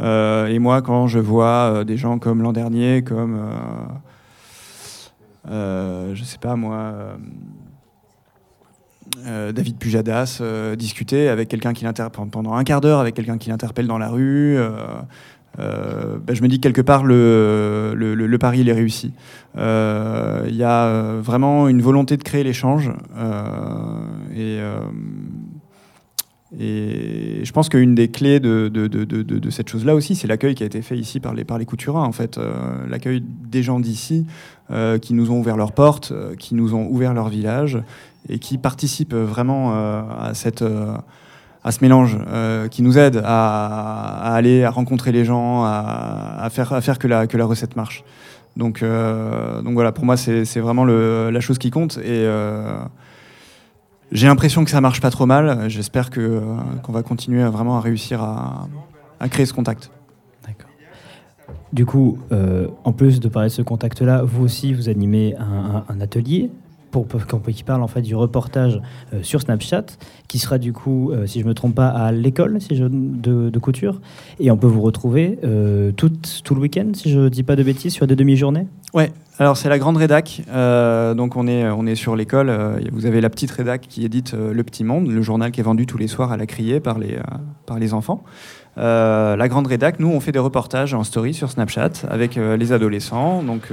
et 0.00 0.58
moi, 0.58 0.82
quand 0.82 1.08
je 1.08 1.18
vois 1.18 1.84
des 1.84 1.96
gens 1.96 2.18
comme 2.18 2.42
l'an 2.42 2.52
dernier, 2.52 3.02
comme, 3.02 3.38
je 5.46 6.22
sais 6.24 6.38
pas 6.38 6.56
moi, 6.56 6.94
David 9.26 9.76
Pujadas, 9.78 10.40
discuter 10.78 11.28
avec 11.28 11.48
quelqu'un 11.48 11.72
qui 11.72 11.84
l'interpelle 11.84 12.28
pendant 12.30 12.54
un 12.54 12.64
quart 12.64 12.80
d'heure 12.80 13.00
avec 13.00 13.14
quelqu'un 13.14 13.36
qui 13.36 13.50
l'interpelle 13.50 13.88
dans 13.88 13.98
la 13.98 14.08
rue, 14.08 14.58
euh, 15.58 16.18
ben, 16.24 16.34
je 16.34 16.42
me 16.42 16.48
dis 16.48 16.58
que 16.58 16.62
quelque 16.62 16.80
part 16.80 17.04
le, 17.04 17.94
le, 17.94 18.38
pari 18.38 18.60
il 18.60 18.68
est 18.68 18.72
réussi. 18.72 19.12
Il 19.54 19.60
euh, 19.60 20.48
y 20.50 20.62
a 20.62 20.86
euh, 20.86 21.20
vraiment 21.22 21.68
une 21.68 21.82
volonté 21.82 22.16
de 22.16 22.22
créer 22.22 22.44
l'échange 22.44 22.90
et, 24.36 24.60
je 27.42 27.52
pense 27.52 27.68
qu'une 27.68 27.94
des 27.94 28.08
clés 28.08 28.40
de, 28.40 28.68
de, 28.68 28.88
de, 28.88 29.04
de 29.04 29.50
cette 29.50 29.68
chose-là 29.68 29.94
aussi, 29.94 30.16
c'est 30.16 30.26
l'accueil 30.26 30.54
qui 30.56 30.64
a 30.64 30.66
été 30.66 30.82
fait 30.82 30.98
ici 30.98 31.20
par 31.20 31.32
les, 31.32 31.44
par 31.44 31.58
les 31.58 31.64
couturins. 31.64 32.02
En 32.02 32.12
fait, 32.12 32.40
l'accueil 32.88 33.22
des 33.22 33.62
gens 33.62 33.78
d'ici 33.78 34.26
qui 35.00 35.14
nous 35.14 35.30
ont 35.30 35.38
ouvert 35.38 35.56
leurs 35.56 35.72
portes, 35.72 36.12
qui 36.38 36.56
nous 36.56 36.74
ont 36.74 36.88
ouvert 36.88 37.14
leur 37.14 37.28
village 37.28 37.78
et 38.28 38.40
qui 38.40 38.58
participent 38.58 39.14
vraiment 39.14 39.72
à 39.72 40.32
cette 40.34 40.64
à 41.62 41.72
ce 41.72 41.78
mélange 41.82 42.18
euh, 42.28 42.68
qui 42.68 42.82
nous 42.82 42.98
aide 42.98 43.20
à, 43.24 44.34
aller 44.34 44.64
à 44.64 44.70
rencontrer 44.70 45.12
les 45.12 45.24
gens, 45.24 45.64
à, 45.64 46.48
faire, 46.50 46.72
à 46.72 46.80
faire 46.80 46.98
que 46.98 47.06
la, 47.06 47.26
que 47.26 47.36
la 47.36 47.44
recette 47.44 47.76
marche. 47.76 48.04
Donc, 48.56 48.82
euh, 48.82 49.62
donc 49.62 49.74
voilà, 49.74 49.92
pour 49.92 50.04
moi, 50.04 50.16
c'est 50.16 50.60
vraiment 50.60 50.84
le, 50.84 51.30
la 51.30 51.40
chose 51.40 51.58
qui 51.58 51.70
compte. 51.70 51.98
Et 51.98 52.24
euh, 52.24 52.78
j'ai 54.10 54.26
l'impression 54.26 54.64
que 54.64 54.70
ça 54.70 54.80
marche 54.80 55.00
pas 55.00 55.10
trop 55.10 55.26
mal. 55.26 55.68
J'espère 55.68 56.10
qu'on 56.10 56.92
va 56.92 57.02
continuer 57.02 57.42
à 57.42 57.50
vraiment 57.50 57.76
à 57.76 57.80
réussir 57.80 58.22
à, 58.22 58.68
à 59.20 59.28
créer 59.28 59.46
ce 59.46 59.52
contact. 59.52 59.90
D'accord. 60.46 60.70
Du 61.72 61.84
coup, 61.84 62.18
en 62.84 62.92
plus 62.92 63.20
de 63.20 63.28
parler 63.28 63.50
de 63.50 63.54
ce 63.54 63.62
contact-là, 63.62 64.22
vous 64.24 64.44
aussi, 64.44 64.72
vous 64.72 64.88
animez 64.88 65.36
un, 65.36 65.84
un 65.88 66.00
atelier 66.00 66.50
pour, 66.90 67.06
qui 67.52 67.64
parle 67.64 67.82
en 67.82 67.88
fait 67.88 68.02
du 68.02 68.14
reportage 68.14 68.80
euh, 69.12 69.22
sur 69.22 69.40
Snapchat, 69.40 69.86
qui 70.28 70.38
sera 70.38 70.58
du 70.58 70.72
coup, 70.72 71.10
euh, 71.10 71.26
si 71.26 71.40
je 71.40 71.46
me 71.46 71.54
trompe 71.54 71.74
pas, 71.74 71.88
à 71.88 72.12
l'école 72.12 72.60
si 72.60 72.76
je, 72.76 72.84
de, 72.84 73.58
couture. 73.58 74.00
Et 74.38 74.50
on 74.50 74.56
peut 74.56 74.66
vous 74.66 74.80
retrouver 74.80 75.38
euh, 75.44 75.92
tout, 75.92 76.12
tout 76.44 76.54
le 76.54 76.60
week-end, 76.60 76.88
si 76.94 77.10
je 77.10 77.28
dis 77.28 77.42
pas 77.42 77.56
de 77.56 77.62
bêtises, 77.62 77.92
sur 77.92 78.06
des 78.06 78.16
demi-journées? 78.16 78.66
Ouais, 78.94 79.12
alors 79.38 79.56
c'est 79.56 79.68
la 79.68 79.78
grande 79.78 79.96
rédac. 79.96 80.42
donc 80.48 81.36
on 81.36 81.46
est, 81.46 81.68
on 81.68 81.86
est 81.86 81.94
sur 81.94 82.16
l'école. 82.16 82.52
vous 82.92 83.06
avez 83.06 83.20
la 83.20 83.30
petite 83.30 83.50
rédac 83.50 83.82
qui 83.82 84.04
édite 84.04 84.34
Le 84.34 84.62
Petit 84.64 84.82
Monde, 84.82 85.08
le 85.08 85.22
journal 85.22 85.52
qui 85.52 85.60
est 85.60 85.64
vendu 85.64 85.86
tous 85.86 85.98
les 85.98 86.08
soirs 86.08 86.32
à 86.32 86.36
la 86.36 86.46
criée 86.46 86.80
par 86.80 86.98
les, 86.98 87.18
par 87.66 87.78
les 87.78 87.94
enfants. 87.94 88.24
la 88.76 89.48
grande 89.48 89.68
rédac, 89.68 90.00
nous, 90.00 90.08
on 90.08 90.18
fait 90.18 90.32
des 90.32 90.40
reportages 90.40 90.94
en 90.94 91.04
story 91.04 91.34
sur 91.34 91.50
Snapchat 91.50 91.92
avec 92.08 92.34
les 92.34 92.72
adolescents. 92.72 93.42
Donc 93.42 93.68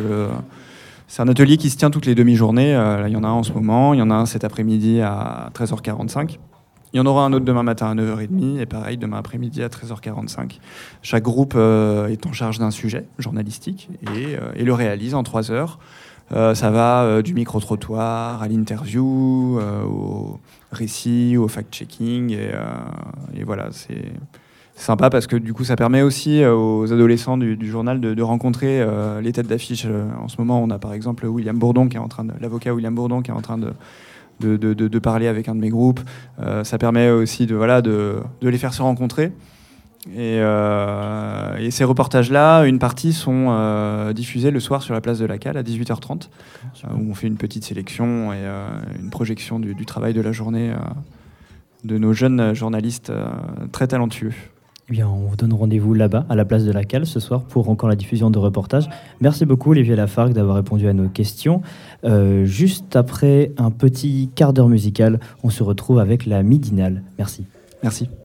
c'est 1.07 1.21
un 1.21 1.27
atelier 1.29 1.55
qui 1.55 1.69
se 1.69 1.77
tient 1.77 1.89
toutes 1.89 2.05
les 2.05 2.15
demi-journées. 2.15 2.75
Euh, 2.75 3.07
il 3.07 3.13
y 3.13 3.15
en 3.15 3.23
a 3.23 3.27
un 3.27 3.31
en 3.31 3.43
ce 3.43 3.53
moment, 3.53 3.93
il 3.93 3.99
y 3.99 4.01
en 4.01 4.11
a 4.11 4.15
un 4.15 4.25
cet 4.25 4.43
après-midi 4.43 5.01
à 5.01 5.49
13h45. 5.53 6.37
Il 6.93 6.97
y 6.97 6.99
en 6.99 7.05
aura 7.05 7.25
un 7.25 7.33
autre 7.33 7.45
demain 7.45 7.63
matin 7.63 7.91
à 7.91 7.95
9h30 7.95 8.59
et 8.59 8.65
pareil 8.65 8.97
demain 8.97 9.17
après-midi 9.17 9.63
à 9.63 9.69
13h45. 9.69 10.59
Chaque 11.01 11.23
groupe 11.23 11.53
euh, 11.55 12.07
est 12.07 12.25
en 12.25 12.33
charge 12.33 12.59
d'un 12.59 12.71
sujet 12.71 13.05
journalistique 13.19 13.89
et, 14.03 14.35
euh, 14.35 14.63
le 14.63 14.73
réalise 14.73 15.13
en 15.15 15.23
3 15.23 15.51
heures. 15.51 15.79
ça 16.31 16.71
va 16.71 17.21
du 17.21 17.33
micro-trottoir 17.33 18.41
à 18.41 18.47
l'interview, 18.49 19.59
au 19.59 20.39
récit, 20.73 21.37
au 21.37 21.47
fact-checking. 21.47 22.31
Et, 23.33 23.43
voilà, 23.45 23.69
c'est 23.71 24.11
sympa 24.77 25.09
parce 25.09 25.27
que 25.27 25.35
du 25.35 25.53
coup 25.53 25.63
ça 25.63 25.75
permet 25.75 26.01
aussi 26.01 26.41
euh, 26.43 26.53
aux 26.53 26.93
adolescents 26.93 27.37
du, 27.37 27.69
journal 27.69 27.99
de, 27.99 28.21
rencontrer 28.21 28.79
euh, 28.79 29.21
les 29.21 29.33
têtes 29.33 29.47
d'affiche. 29.47 29.85
Euh, 29.85 30.05
en 30.21 30.27
ce 30.27 30.37
moment, 30.37 30.61
on 30.61 30.69
a 30.69 30.77
par 30.77 30.93
exemple 30.93 31.25
William 31.25 31.57
Bourdon 31.57 31.89
qui 31.89 31.97
est 31.97 31.99
en 31.99 32.07
train 32.07 32.23
de, 32.23 32.33
l'avocat 32.39 32.73
William 32.73 32.93
Bourdon 32.93 33.21
qui 33.21 33.31
est 33.31 33.33
en 33.33 33.41
train 33.41 33.57
de, 33.57 33.73
de, 34.39 34.73
de 34.73 34.99
parler 34.99 35.27
avec 35.27 35.49
un 35.49 35.55
de 35.55 35.59
mes 35.59 35.69
groupes. 35.69 35.99
ça 36.63 36.77
permet 36.77 37.09
aussi 37.09 37.47
de, 37.47 37.55
voilà, 37.55 37.81
de, 37.81 38.21
les 38.41 38.57
faire 38.57 38.73
se 38.73 38.83
rencontrer. 38.83 39.31
Et, 40.15 40.37
et 40.37 41.71
ces 41.71 41.83
reportages-là, 41.83 42.65
une 42.65 42.77
partie 42.77 43.13
sont 43.13 44.11
diffusés 44.13 44.51
le 44.51 44.59
soir 44.59 44.83
sur 44.83 44.93
la 44.93 45.01
place 45.01 45.17
de 45.17 45.25
la 45.25 45.39
Cale 45.39 45.57
à 45.57 45.63
18h30, 45.63 46.29
où 46.95 47.09
on 47.09 47.15
fait 47.15 47.27
une 47.27 47.37
petite 47.37 47.65
sélection 47.65 48.31
et 48.31 48.45
une 48.99 49.09
projection 49.09 49.59
du, 49.59 49.73
du, 49.73 49.85
travail 49.87 50.13
de 50.13 50.21
la 50.21 50.31
journée 50.31 50.71
de 51.83 51.97
nos 51.97 52.13
jeunes 52.13 52.53
journalistes 52.53 53.11
très 53.71 53.87
talentueux. 53.87 54.33
Eh 54.89 54.93
bien, 54.93 55.09
on 55.09 55.27
vous 55.27 55.35
donne 55.35 55.53
rendez-vous 55.53 55.93
là-bas, 55.93 56.25
à 56.29 56.35
la 56.35 56.45
place 56.45 56.63
de 56.63 56.71
la 56.71 56.85
cale, 56.85 57.05
ce 57.05 57.19
soir, 57.19 57.43
pour 57.43 57.69
encore 57.69 57.89
la 57.89 57.97
diffusion 57.97 58.31
de 58.31 58.39
reportages. 58.39 58.87
Merci 59.19 59.45
beaucoup, 59.45 59.71
Olivier 59.71 59.97
Lafargue, 59.97 60.31
d'avoir 60.31 60.55
répondu 60.55 60.87
à 60.87 60.93
nos 60.93 61.09
questions. 61.09 61.61
Euh, 62.05 62.45
juste 62.45 62.95
après 62.95 63.51
un 63.57 63.69
petit 63.69 64.29
quart 64.33 64.53
d'heure 64.53 64.69
musical, 64.69 65.19
on 65.43 65.49
se 65.49 65.61
retrouve 65.61 65.99
avec 65.99 66.25
la 66.25 66.41
midinale. 66.41 67.03
Merci. 67.17 67.43
Merci. 67.83 68.09